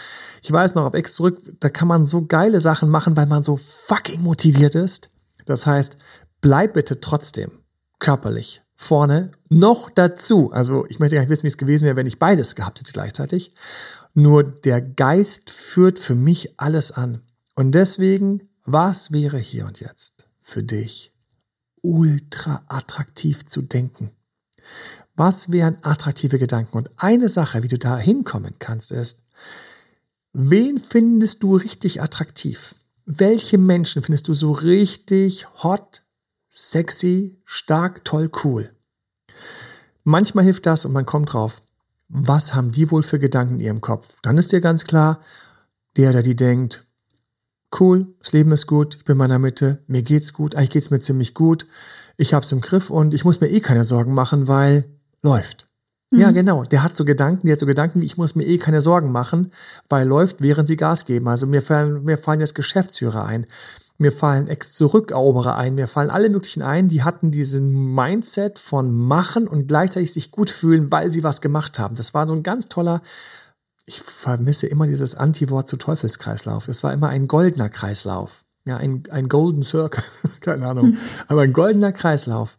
ich 0.43 0.53
weiß 0.53 0.75
noch, 0.75 0.85
auf 0.85 0.95
X 0.95 1.15
zurück, 1.15 1.39
da 1.61 1.71
kann 1.71 1.89
man 1.89 2.05
so 2.05 2.27
geile 2.27 2.61
Sachen 2.61 2.91
machen, 2.91 3.17
weil 3.17 3.27
man 3.27 3.43
so 3.43 3.57
fucking 3.57 4.23
motiviert 4.23 4.75
ist. 4.75 5.09
Das 5.47 5.67
heißt, 5.67 5.97
bleib 6.43 6.75
bitte 6.75 7.01
trotzdem 7.01 7.51
körperlich 7.99 8.63
vorne 8.75 9.33
noch 9.49 9.91
dazu. 9.91 10.53
Also 10.53 10.85
ich 10.91 10.99
möchte 10.99 11.17
gar 11.17 11.23
nicht 11.23 11.31
wissen, 11.31 11.45
wie 11.45 11.49
es 11.49 11.57
gewesen 11.57 11.87
wäre, 11.87 11.97
wenn 11.97 12.07
ich 12.07 12.19
beides 12.19 12.55
gehabt 12.55 12.81
hätte 12.81 12.93
gleichzeitig. 12.93 13.55
Nur 14.13 14.45
der 14.45 14.83
Geist 14.83 15.49
führt 15.49 15.99
für 15.99 16.15
mich 16.15 16.61
alles 16.61 16.93
an. 16.93 17.23
Und 17.55 17.73
deswegen 17.75 18.51
was 18.67 19.13
wäre 19.13 19.39
hier 19.39 19.65
und 19.67 19.81
jetzt 19.81 20.27
für 20.41 20.63
dich 20.63 21.13
ultra 21.83 22.65
attraktiv 22.69 23.47
zu 23.47 23.63
denken? 23.63 24.11
Was 25.15 25.51
wären 25.51 25.79
attraktive 25.83 26.39
Gedanken? 26.39 26.77
Und 26.77 26.91
eine 26.97 27.29
Sache, 27.29 27.63
wie 27.63 27.69
du 27.69 27.79
da 27.79 27.97
hinkommen 27.97 28.57
kannst, 28.59 28.91
ist, 28.91 29.23
wen 30.33 30.79
findest 30.79 31.43
du 31.43 31.57
richtig 31.57 32.03
attraktiv? 32.03 32.75
Welche 33.07 33.57
Menschen 33.57 34.03
findest 34.03 34.29
du 34.29 34.35
so 34.35 34.51
richtig 34.51 35.47
hot, 35.63 36.03
sexy, 36.49 37.41
stark, 37.45 38.05
toll, 38.05 38.31
cool? 38.45 38.75
Manchmal 40.03 40.45
hilft 40.45 40.67
das 40.67 40.85
und 40.85 40.93
man 40.93 41.07
kommt 41.07 41.33
drauf, 41.33 41.63
was 42.09 42.55
haben 42.55 42.73
die 42.73 42.91
wohl 42.91 43.03
für 43.03 43.19
Gedanken 43.19 43.55
in 43.55 43.61
ihrem 43.61 43.81
Kopf? 43.81 44.17
Dann 44.23 44.39
ist 44.39 44.53
dir 44.53 44.61
ganz 44.61 44.85
klar, 44.85 45.21
der, 45.97 46.13
der 46.13 46.23
die 46.23 46.37
denkt, 46.37 46.87
cool, 47.81 48.15
das 48.21 48.33
Leben 48.33 48.53
ist 48.53 48.67
gut, 48.67 48.97
ich 48.97 49.05
bin 49.05 49.15
in 49.15 49.19
meiner 49.19 49.39
Mitte, 49.39 49.83
mir 49.87 50.03
geht's 50.03 50.33
gut, 50.33 50.55
eigentlich 50.55 50.71
geht's 50.71 50.91
mir 50.91 51.01
ziemlich 51.01 51.35
gut, 51.35 51.67
ich 52.17 52.35
hab's 52.35 52.53
im 52.53 52.61
Griff 52.61 52.91
und 52.91 53.15
ich 53.15 53.25
muss 53.25 53.41
mir 53.41 53.49
eh 53.49 53.61
keine 53.61 53.85
Sorgen 53.85 54.15
machen, 54.15 54.49
weil 54.49 54.85
läuft. 55.23 55.69
Mhm. 56.11 56.19
Ja, 56.21 56.31
genau. 56.31 56.65
Der 56.65 56.83
hat 56.83 56.97
so 56.97 57.05
Gedanken, 57.05 57.47
der 57.47 57.55
hat 57.55 57.61
so 57.61 57.67
Gedanken, 57.67 58.01
wie 58.01 58.07
ich 58.07 58.17
muss 58.17 58.35
mir 58.35 58.45
eh 58.45 58.59
keine 58.59 58.81
Sorgen 58.81 59.11
machen, 59.11 59.53
weil 59.89 60.07
läuft, 60.07 60.43
während 60.43 60.69
sie 60.69 60.77
Gas 60.77 61.05
geben. 61.05 61.29
Also 61.29 61.47
mir 61.47 61.63
fallen, 61.63 62.05
mir 62.05 62.19
fallen 62.19 62.41
jetzt 62.41 62.55
Geschäftsführer 62.55 63.25
ein. 63.25 63.47
Mir 63.99 64.13
fallen 64.13 64.47
Ex-Zurückeroberer 64.47 65.57
ein, 65.57 65.75
mir 65.75 65.87
fallen 65.87 66.11
alle 66.11 66.29
möglichen 66.29 66.63
ein, 66.63 66.89
die 66.89 67.03
hatten 67.03 67.31
diesen 67.31 67.95
Mindset 67.95 68.59
von 68.59 68.93
machen 68.93 69.49
und 69.49 69.69
gleichzeitig 69.69 70.13
sich 70.13 70.31
gut 70.31 70.51
fühlen, 70.51 70.93
weil 70.93 71.11
sie 71.11 71.25
was 71.25 71.41
gemacht 71.41 71.79
haben. 71.79 71.95
Das 71.95 72.13
war 72.13 72.29
so 72.29 72.35
ein 72.35 72.43
ganz 72.43 72.69
toller, 72.69 73.01
ich 73.87 74.03
vermisse 74.03 74.67
immer 74.67 74.87
dieses 74.87 75.15
Anti-Wort 75.15 75.69
zu 75.69 75.77
Teufelskreislauf. 75.77 76.67
Es 76.69 76.83
war 76.83 76.93
immer 76.93 77.09
ein 77.09 77.29
goldener 77.29 77.69
Kreislauf. 77.69 78.45
Ja, 78.67 78.79
ein, 78.79 79.05
ein 79.11 79.29
Golden 79.29 79.63
Circle, 79.63 80.03
keine 80.41 80.67
Ahnung. 80.67 80.87
Hm. 80.87 80.99
Aber 81.29 81.43
ein 81.43 81.53
goldener 81.53 81.93
Kreislauf. 81.93 82.59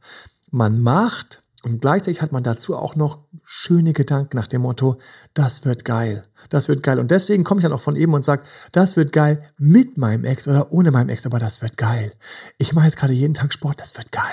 Man 0.52 0.80
macht, 0.80 1.42
und 1.64 1.82
gleichzeitig 1.82 2.22
hat 2.22 2.32
man 2.32 2.44
dazu 2.44 2.78
auch 2.78 2.96
noch 2.96 3.26
schöne 3.44 3.92
Gedanken 3.92 4.38
nach 4.38 4.48
dem 4.48 4.62
Motto, 4.62 5.00
das 5.34 5.66
wird 5.66 5.84
geil, 5.84 6.24
das 6.50 6.70
wird 6.70 6.82
geil. 6.82 6.98
Und 6.98 7.12
deswegen 7.12 7.44
komme 7.44 7.60
ich 7.60 7.64
dann 7.64 7.74
auch 7.74 7.82
von 7.82 7.98
eben 7.98 8.14
und 8.14 8.24
sage, 8.24 8.44
das 8.72 8.96
wird 8.96 9.12
geil 9.12 9.44
mit 9.58 9.98
meinem 9.98 10.24
Ex 10.24 10.48
oder 10.48 10.72
ohne 10.72 10.92
meinem 10.92 11.10
Ex, 11.10 11.26
aber 11.26 11.40
das 11.40 11.62
wird 11.62 11.76
geil. 11.76 12.14
Ich 12.58 12.72
mache 12.72 12.86
jetzt 12.86 12.98
gerade 12.98 13.14
jeden 13.14 13.34
Tag 13.34 13.52
Sport, 13.52 13.82
das 13.82 13.98
wird 13.98 14.14
geil. 14.14 14.24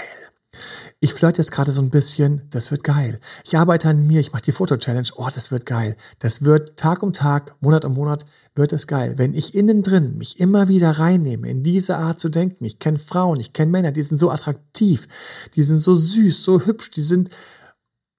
Ich 1.05 1.13
flirte 1.13 1.43
jetzt 1.43 1.53
gerade 1.53 1.71
so 1.71 1.83
ein 1.83 1.91
bisschen, 1.91 2.41
das 2.49 2.71
wird 2.71 2.83
geil. 2.83 3.21
Ich 3.47 3.59
arbeite 3.59 3.91
an 3.91 4.07
mir, 4.07 4.21
ich 4.21 4.33
mache 4.33 4.41
die 4.41 4.53
Foto-Challenge, 4.53 5.07
oh, 5.17 5.29
das 5.35 5.51
wird 5.51 5.67
geil. 5.67 5.97
Das 6.19 6.45
wird 6.45 6.79
Tag 6.79 7.03
um 7.03 7.13
Tag, 7.13 7.57
Monat 7.61 7.85
um 7.85 7.93
Monat, 7.93 8.25
wird 8.55 8.73
es 8.73 8.87
geil. 8.87 9.13
Wenn 9.19 9.35
ich 9.35 9.55
innen 9.55 9.83
drin 9.83 10.17
mich 10.17 10.41
immer 10.41 10.67
wieder 10.69 10.93
reinnehme, 10.93 11.47
in 11.51 11.63
diese 11.63 11.99
Art 11.99 12.21
zu 12.21 12.31
denken, 12.31 12.65
ich 12.65 12.79
kenne 12.79 12.99
Frauen, 12.99 13.39
ich 13.39 13.53
kenne 13.53 13.71
Männer, 13.71 13.93
die 13.93 14.03
sind 14.03 14.17
so 14.17 14.31
attraktiv, 14.31 15.07
die 15.55 15.63
sind 15.63 15.77
so 15.77 15.95
süß, 15.95 16.43
so 16.43 16.65
hübsch, 16.65 16.91
die 16.93 17.03
sind, 17.03 17.29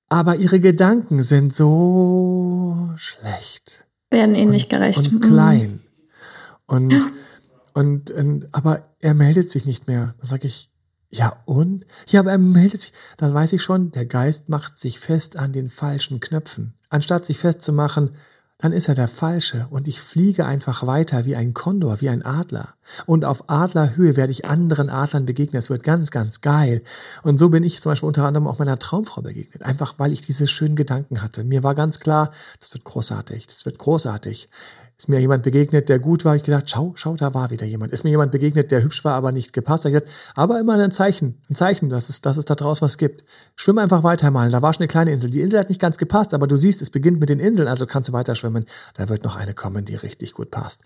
aber 0.10 0.36
ihre 0.36 0.60
Gedanken 0.60 1.24
sind 1.24 1.56
so 1.56 2.92
schlecht. 2.98 3.88
Werden 4.12 4.36
ihnen 4.36 4.52
nicht 4.52 4.70
gerecht. 4.70 5.00
Und 5.00 5.12
mhm. 5.12 5.20
klein. 5.22 5.80
Und, 6.68 7.10
und, 7.74 8.12
und, 8.12 8.54
aber 8.54 8.94
er 9.02 9.16
meldet 9.16 9.50
sich 9.50 9.66
nicht 9.66 9.88
mehr. 9.88 10.14
Da 10.20 10.28
sage 10.28 10.46
ich, 10.46 10.70
ja 11.18 11.36
und? 11.46 11.86
Ja, 12.08 12.20
aber 12.20 12.32
er 12.32 12.38
meldet 12.38 12.82
sich. 12.82 12.94
Da 13.18 13.34
weiß 13.34 13.54
ich 13.54 13.64
schon, 13.64 13.92
der 13.92 14.06
Geist 14.06 14.50
macht 14.50 14.80
sich 14.80 15.00
fest 15.00 15.38
an 15.38 15.54
den 15.54 15.70
falschen 15.70 16.20
Knöpfen. 16.20 16.74
Anstatt 16.90 17.26
sich 17.26 17.40
festzumachen, 17.40 18.12
dann 18.58 18.72
ist 18.72 18.88
er 18.88 18.96
der 18.96 19.10
Falsche 19.10 19.68
und 19.70 19.88
ich 19.88 20.02
fliege 20.02 20.46
einfach 20.46 20.88
weiter 20.88 21.26
wie 21.26 21.36
ein 21.36 21.54
Kondor, 21.54 22.00
wie 22.00 22.08
ein 22.08 22.24
Adler. 22.24 22.76
Und 23.06 23.26
auf 23.26 23.50
Adlerhöhe 23.50 24.16
werde 24.16 24.32
ich 24.32 24.46
anderen 24.46 24.90
Adlern 24.90 25.26
begegnen. 25.26 25.60
Es 25.60 25.70
wird 25.70 25.84
ganz, 25.84 26.10
ganz 26.10 26.40
geil. 26.40 26.82
Und 27.24 27.38
so 27.38 27.50
bin 27.50 27.64
ich 27.64 27.82
zum 27.82 27.92
Beispiel 27.92 28.08
unter 28.08 28.26
anderem 28.26 28.48
auch 28.48 28.60
meiner 28.60 28.80
Traumfrau 28.80 29.22
begegnet. 29.22 29.64
Einfach 29.64 29.96
weil 29.98 30.14
ich 30.14 30.22
diese 30.22 30.48
schönen 30.48 30.78
Gedanken 30.78 31.22
hatte. 31.22 31.44
Mir 31.44 31.64
war 31.64 31.76
ganz 31.76 32.00
klar, 32.00 32.32
das 32.62 32.74
wird 32.74 32.86
großartig, 32.86 33.46
das 33.48 33.66
wird 33.66 33.78
großartig. 33.78 34.48
Ist 34.98 35.10
mir 35.10 35.20
jemand 35.20 35.44
begegnet, 35.44 35.90
der 35.90 36.00
gut 36.00 36.24
war, 36.24 36.38
ich 36.38 36.44
gedacht, 36.44 36.70
schau, 36.70 36.94
schau, 36.96 37.16
da 37.16 37.34
war 37.34 37.50
wieder 37.50 37.66
jemand. 37.66 37.92
Ist 37.92 38.06
mir 38.06 38.12
jemand 38.12 38.32
begegnet, 38.32 38.72
der 38.72 38.82
hübsch 38.82 39.04
war, 39.04 39.16
aber 39.16 39.34
nicht 39.34 39.52
gepasst, 39.52 39.86
ich 39.86 39.92
gedacht, 39.92 40.10
aber 40.36 40.58
immer 40.60 40.82
ein 40.82 40.92
Zeichen, 40.92 41.42
ein 41.50 41.56
Zeichen, 41.56 41.90
dass 41.90 42.08
es, 42.08 42.22
dass 42.22 42.38
es 42.38 42.46
da 42.46 42.56
draußen 42.56 42.86
was 42.86 42.98
gibt. 42.98 43.24
Schwimm 43.58 43.78
einfach 43.78 44.04
weiter 44.04 44.32
mal. 44.32 44.50
Da 44.50 44.62
war 44.62 44.74
schon 44.74 44.82
eine 44.82 44.88
kleine 44.88 45.12
Insel. 45.12 45.30
Die 45.30 45.42
Insel 45.42 45.60
hat 45.60 45.68
nicht 45.68 45.82
ganz 45.82 45.98
gepasst, 45.98 46.34
aber 46.34 46.48
du 46.48 46.56
siehst, 46.56 46.82
es 46.82 46.90
beginnt 46.90 47.20
mit 47.20 47.28
den 47.28 47.42
Inseln, 47.42 47.68
also 47.68 47.86
kannst 47.86 48.08
du 48.08 48.14
weiter 48.14 48.36
schwimmen. 48.36 48.64
Da 48.94 49.10
wird 49.10 49.26
noch 49.26 49.36
eine 49.36 49.54
kommen, 49.54 49.84
die 49.84 49.96
richtig 49.96 50.34
gut 50.34 50.50
passt. 50.50 50.84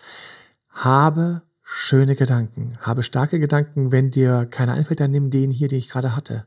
Habe 0.69 1.43
schöne 1.61 2.15
Gedanken, 2.15 2.79
habe 2.81 3.03
starke 3.03 3.39
Gedanken, 3.39 3.91
wenn 3.91 4.09
dir 4.09 4.47
keiner 4.47 4.73
einfällt, 4.73 5.01
dann 5.01 5.11
nimm 5.11 5.29
den 5.29 5.51
hier, 5.51 5.67
den 5.67 5.77
ich 5.77 5.89
gerade 5.89 6.15
hatte. 6.15 6.45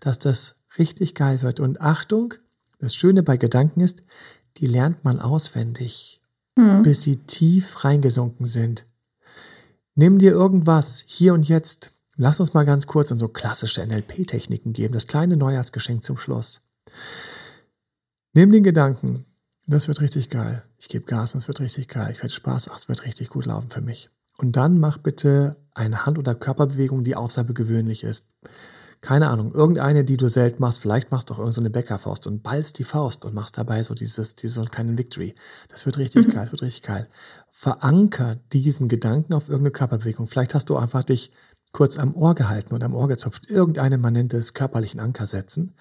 Dass 0.00 0.18
das 0.18 0.56
richtig 0.78 1.14
geil 1.14 1.42
wird. 1.42 1.60
Und 1.60 1.82
Achtung, 1.82 2.32
das 2.78 2.94
Schöne 2.94 3.22
bei 3.22 3.36
Gedanken 3.36 3.82
ist, 3.82 4.02
die 4.56 4.66
lernt 4.66 5.04
man 5.04 5.18
auswendig 5.18 6.22
mhm. 6.56 6.82
bis 6.82 7.02
sie 7.02 7.16
tief 7.16 7.84
reingesunken 7.84 8.46
sind. 8.46 8.86
Nimm 9.94 10.18
dir 10.18 10.32
irgendwas 10.32 11.04
hier 11.06 11.34
und 11.34 11.48
jetzt. 11.48 11.92
Lass 12.16 12.40
uns 12.40 12.54
mal 12.54 12.64
ganz 12.64 12.86
kurz 12.86 13.10
in 13.10 13.18
so 13.18 13.28
klassische 13.28 13.84
NLP-Techniken 13.84 14.72
geben. 14.72 14.94
Das 14.94 15.06
kleine 15.06 15.36
Neujahrsgeschenk 15.36 16.02
zum 16.02 16.16
Schluss. 16.16 16.62
Nimm 18.34 18.50
den 18.50 18.64
Gedanken, 18.64 19.26
das 19.66 19.88
wird 19.88 20.00
richtig 20.00 20.30
geil. 20.30 20.64
Ich 20.78 20.88
gebe 20.88 21.06
Gas 21.06 21.34
und 21.34 21.38
es 21.38 21.48
wird 21.48 21.60
richtig 21.60 21.88
geil. 21.88 22.10
Ich 22.12 22.18
werde 22.18 22.34
Spaß, 22.34 22.68
ach, 22.70 22.76
es 22.76 22.88
wird 22.88 23.04
richtig 23.04 23.30
gut 23.30 23.46
laufen 23.46 23.70
für 23.70 23.80
mich. 23.80 24.10
Und 24.36 24.56
dann 24.56 24.78
mach 24.78 24.98
bitte 24.98 25.56
eine 25.74 26.04
Hand- 26.04 26.18
oder 26.18 26.34
Körperbewegung, 26.34 27.04
die 27.04 27.16
außergewöhnlich 27.16 28.02
ist 28.04 28.26
keine 29.04 29.28
Ahnung, 29.28 29.52
irgendeine, 29.52 30.02
die 30.02 30.16
du 30.16 30.28
selten 30.28 30.62
machst, 30.62 30.80
vielleicht 30.80 31.10
machst 31.10 31.28
du 31.28 31.34
auch 31.34 31.38
irgendeine 31.38 31.66
so 31.66 31.72
Bäckerfaust 31.72 32.26
und 32.26 32.42
ballst 32.42 32.78
die 32.78 32.84
Faust 32.84 33.26
und 33.26 33.34
machst 33.34 33.58
dabei 33.58 33.82
so 33.82 33.92
dieses, 33.92 34.34
diesen 34.34 34.70
kleinen 34.70 34.96
Victory. 34.96 35.34
Das 35.68 35.84
wird 35.84 35.98
richtig 35.98 36.26
mhm. 36.26 36.30
geil, 36.32 36.44
das 36.44 36.52
wird 36.52 36.62
richtig 36.62 36.82
geil. 36.84 37.06
Veranker 37.50 38.36
diesen 38.54 38.88
Gedanken 38.88 39.34
auf 39.34 39.50
irgendeine 39.50 39.72
Körperbewegung. 39.72 40.26
Vielleicht 40.26 40.54
hast 40.54 40.70
du 40.70 40.78
einfach 40.78 41.04
dich 41.04 41.32
kurz 41.72 41.98
am 41.98 42.14
Ohr 42.14 42.34
gehalten 42.34 42.74
oder 42.74 42.86
am 42.86 42.94
Ohr 42.94 43.06
gezupft. 43.06 43.50
Irgendeinen, 43.50 44.00
man 44.00 44.14
nennt 44.14 44.32
es 44.32 44.54
körperlichen 44.54 45.00
Anker 45.00 45.26
setzen. 45.26 45.74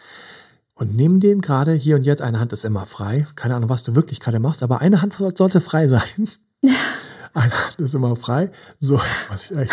Und 0.73 0.93
nimm 0.93 1.21
den 1.21 1.39
gerade 1.39 1.71
hier 1.71 1.95
und 1.95 2.03
jetzt. 2.03 2.21
Eine 2.21 2.41
Hand 2.41 2.51
ist 2.51 2.65
immer 2.65 2.85
frei. 2.85 3.25
Keine 3.35 3.55
Ahnung, 3.55 3.69
was 3.69 3.83
du 3.83 3.95
wirklich 3.95 4.19
gerade 4.19 4.41
machst, 4.41 4.63
aber 4.63 4.81
eine 4.81 5.01
Hand 5.01 5.13
sollte 5.13 5.61
frei 5.61 5.87
sein. 5.87 6.27
Ja. 6.61 6.73
Eine 7.35 7.51
Hand 7.51 7.81
ist 7.81 7.95
immer 7.95 8.15
frei. 8.15 8.51
So, 8.77 8.95
jetzt 8.95 9.27
weiß 9.27 9.51
ich 9.51 9.57
echt. 9.57 9.71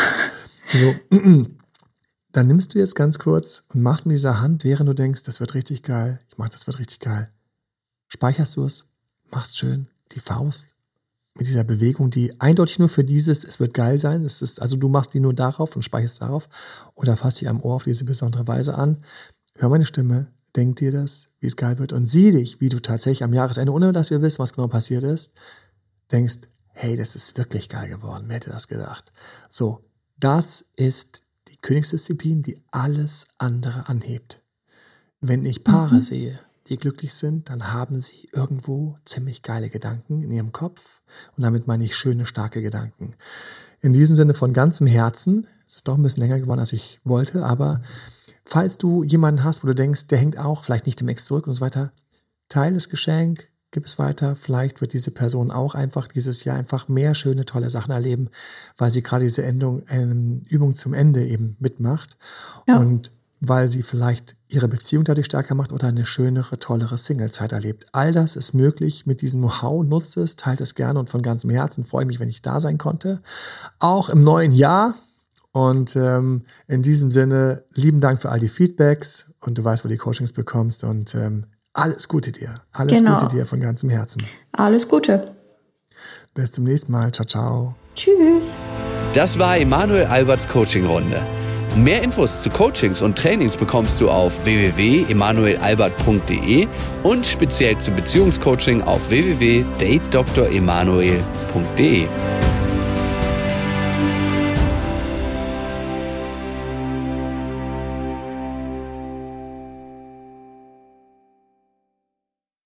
So, 0.72 0.94
dann 2.32 2.46
nimmst 2.46 2.74
du 2.74 2.78
jetzt 2.78 2.94
ganz 2.94 3.18
kurz 3.18 3.64
und 3.68 3.82
machst 3.82 4.06
mit 4.06 4.16
dieser 4.16 4.40
Hand, 4.40 4.64
während 4.64 4.88
du 4.88 4.94
denkst, 4.94 5.24
das 5.24 5.40
wird 5.40 5.54
richtig 5.54 5.82
geil, 5.82 6.20
ich 6.28 6.38
mach 6.38 6.48
das 6.48 6.66
wird 6.66 6.78
richtig 6.78 7.00
geil. 7.00 7.30
Speicherst 8.08 8.56
du 8.56 8.64
es, 8.64 8.86
machst 9.30 9.56
schön 9.58 9.88
die 10.12 10.20
Faust 10.20 10.74
mit 11.36 11.46
dieser 11.46 11.64
Bewegung, 11.64 12.10
die 12.10 12.40
eindeutig 12.40 12.78
nur 12.78 12.88
für 12.88 13.04
dieses, 13.04 13.44
es 13.44 13.60
wird 13.60 13.74
geil 13.74 13.98
sein, 13.98 14.24
es 14.24 14.42
ist, 14.42 14.60
also 14.60 14.76
du 14.76 14.88
machst 14.88 15.14
die 15.14 15.20
nur 15.20 15.34
darauf 15.34 15.76
und 15.76 15.82
speicherst 15.82 16.22
darauf 16.22 16.48
oder 16.94 17.16
fasst 17.16 17.40
die 17.40 17.48
am 17.48 17.60
Ohr 17.60 17.76
auf 17.76 17.84
diese 17.84 18.04
besondere 18.04 18.46
Weise 18.46 18.74
an. 18.74 19.04
Hör 19.54 19.68
meine 19.68 19.86
Stimme, 19.86 20.26
denk 20.56 20.76
dir 20.76 20.92
das, 20.92 21.34
wie 21.40 21.46
es 21.46 21.56
geil 21.56 21.78
wird 21.78 21.92
und 21.92 22.06
sieh 22.06 22.32
dich, 22.32 22.60
wie 22.60 22.68
du 22.68 22.80
tatsächlich 22.80 23.22
am 23.22 23.32
Jahresende, 23.32 23.72
ohne 23.72 23.92
dass 23.92 24.10
wir 24.10 24.22
wissen, 24.22 24.40
was 24.40 24.52
genau 24.52 24.68
passiert 24.68 25.04
ist, 25.04 25.34
denkst, 26.10 26.40
hey, 26.72 26.96
das 26.96 27.14
ist 27.14 27.36
wirklich 27.36 27.68
geil 27.68 27.88
geworden, 27.88 28.24
wer 28.26 28.36
hätte 28.36 28.50
das 28.50 28.68
gedacht? 28.68 29.12
So, 29.48 29.84
das 30.18 30.64
ist 30.76 31.22
Königsdisziplin, 31.62 32.42
die 32.42 32.60
alles 32.70 33.28
andere 33.38 33.88
anhebt. 33.88 34.42
Wenn 35.20 35.44
ich 35.44 35.64
Paare 35.64 35.96
mhm. 35.96 36.02
sehe, 36.02 36.40
die 36.68 36.76
glücklich 36.76 37.12
sind, 37.14 37.50
dann 37.50 37.72
haben 37.72 38.00
sie 38.00 38.28
irgendwo 38.32 38.94
ziemlich 39.04 39.42
geile 39.42 39.68
Gedanken 39.68 40.22
in 40.22 40.30
ihrem 40.30 40.52
Kopf. 40.52 41.02
Und 41.36 41.42
damit 41.42 41.66
meine 41.66 41.84
ich 41.84 41.96
schöne, 41.96 42.26
starke 42.26 42.62
Gedanken. 42.62 43.16
In 43.80 43.92
diesem 43.92 44.16
Sinne 44.16 44.34
von 44.34 44.52
ganzem 44.52 44.86
Herzen, 44.86 45.46
ist 45.66 45.88
doch 45.88 45.96
ein 45.96 46.02
bisschen 46.02 46.22
länger 46.22 46.40
geworden, 46.40 46.60
als 46.60 46.72
ich 46.72 47.00
wollte, 47.04 47.44
aber 47.44 47.80
falls 48.44 48.78
du 48.78 49.04
jemanden 49.04 49.44
hast, 49.44 49.62
wo 49.62 49.68
du 49.68 49.74
denkst, 49.74 50.06
der 50.08 50.18
hängt 50.18 50.38
auch 50.38 50.64
vielleicht 50.64 50.86
nicht 50.86 51.00
dem 51.00 51.08
Ex 51.08 51.24
zurück 51.24 51.46
und 51.46 51.54
so 51.54 51.60
weiter, 51.60 51.92
teile 52.48 52.74
das 52.74 52.88
Geschenk, 52.88 53.49
gib 53.70 53.87
es 53.87 53.98
weiter. 53.98 54.37
Vielleicht 54.37 54.80
wird 54.80 54.92
diese 54.92 55.11
Person 55.11 55.50
auch 55.50 55.74
einfach 55.74 56.09
dieses 56.09 56.44
Jahr 56.44 56.56
einfach 56.56 56.88
mehr 56.88 57.14
schöne, 57.14 57.44
tolle 57.44 57.70
Sachen 57.70 57.92
erleben, 57.92 58.28
weil 58.76 58.90
sie 58.90 59.02
gerade 59.02 59.24
diese 59.24 59.44
Endung, 59.44 59.83
ähm, 59.88 60.42
Übung 60.48 60.74
zum 60.74 60.94
Ende 60.94 61.26
eben 61.26 61.56
mitmacht. 61.61 62.16
Ja. 62.66 62.78
Und 62.78 63.12
weil 63.40 63.70
sie 63.70 63.83
vielleicht 63.83 64.37
ihre 64.48 64.68
Beziehung 64.68 65.04
dadurch 65.04 65.26
stärker 65.26 65.54
macht 65.54 65.72
oder 65.72 65.88
eine 65.88 66.04
schönere, 66.04 66.59
tollere 66.59 66.98
Singlezeit 66.98 67.52
erlebt. 67.52 67.87
All 67.92 68.12
das 68.12 68.37
ist 68.37 68.52
möglich 68.52 69.06
mit 69.06 69.22
diesem 69.22 69.40
Know-how. 69.40 69.85
Nutzt 69.85 70.18
es, 70.18 70.37
teilt 70.37 70.61
es 70.61 70.74
gerne 70.74 70.98
und 70.98 71.09
von 71.09 71.22
ganzem 71.22 71.48
Herzen 71.48 71.85
freue 71.85 72.02
ich 72.02 72.09
mich, 72.09 72.20
wenn 72.20 72.28
ich 72.28 72.42
da 72.42 72.61
sein 72.61 72.76
konnte. 72.76 73.22
Auch 73.78 74.11
im 74.11 74.22
neuen 74.22 74.52
Jahr. 74.52 74.94
Und 75.52 75.96
ähm, 75.96 76.44
in 76.68 76.83
diesem 76.83 77.11
Sinne, 77.11 77.64
lieben 77.74 78.00
Dank 78.00 78.20
für 78.20 78.28
all 78.28 78.38
die 78.38 78.48
Feedbacks 78.48 79.33
und 79.40 79.59
du 79.59 79.64
weißt, 79.64 79.85
wo 79.85 79.88
du 79.88 79.94
die 79.94 79.98
Coachings 79.98 80.33
bekommst 80.33 80.85
und 80.85 81.14
ähm, 81.14 81.46
alles 81.72 82.09
Gute 82.09 82.33
dir. 82.33 82.61
Alles 82.72 82.98
genau. 82.98 83.18
Gute 83.18 83.28
dir 83.28 83.46
von 83.46 83.61
ganzem 83.61 83.90
Herzen. 83.90 84.24
Alles 84.52 84.88
Gute. 84.88 85.37
Bis 86.35 86.50
zum 86.52 86.64
nächsten 86.64 86.90
Mal. 86.92 87.12
Ciao, 87.12 87.26
ciao. 87.26 87.74
Tschüss. 87.94 88.62
Das 89.12 89.38
war 89.38 89.59
Emanuel 89.59 90.06
Alberts 90.06 90.48
Coaching-Runde. 90.48 91.20
Mehr 91.76 92.02
Infos 92.02 92.40
zu 92.40 92.50
Coachings 92.50 93.00
und 93.00 93.16
Trainings 93.16 93.56
bekommst 93.56 94.00
du 94.00 94.11
auf 94.11 94.44
www.emanuelalbert.de 94.44 96.66
und 97.04 97.24
speziell 97.24 97.78
zum 97.78 97.94
Beziehungscoaching 97.94 98.83
auf 98.83 99.09
www.datedremanuel.de. 99.09 102.09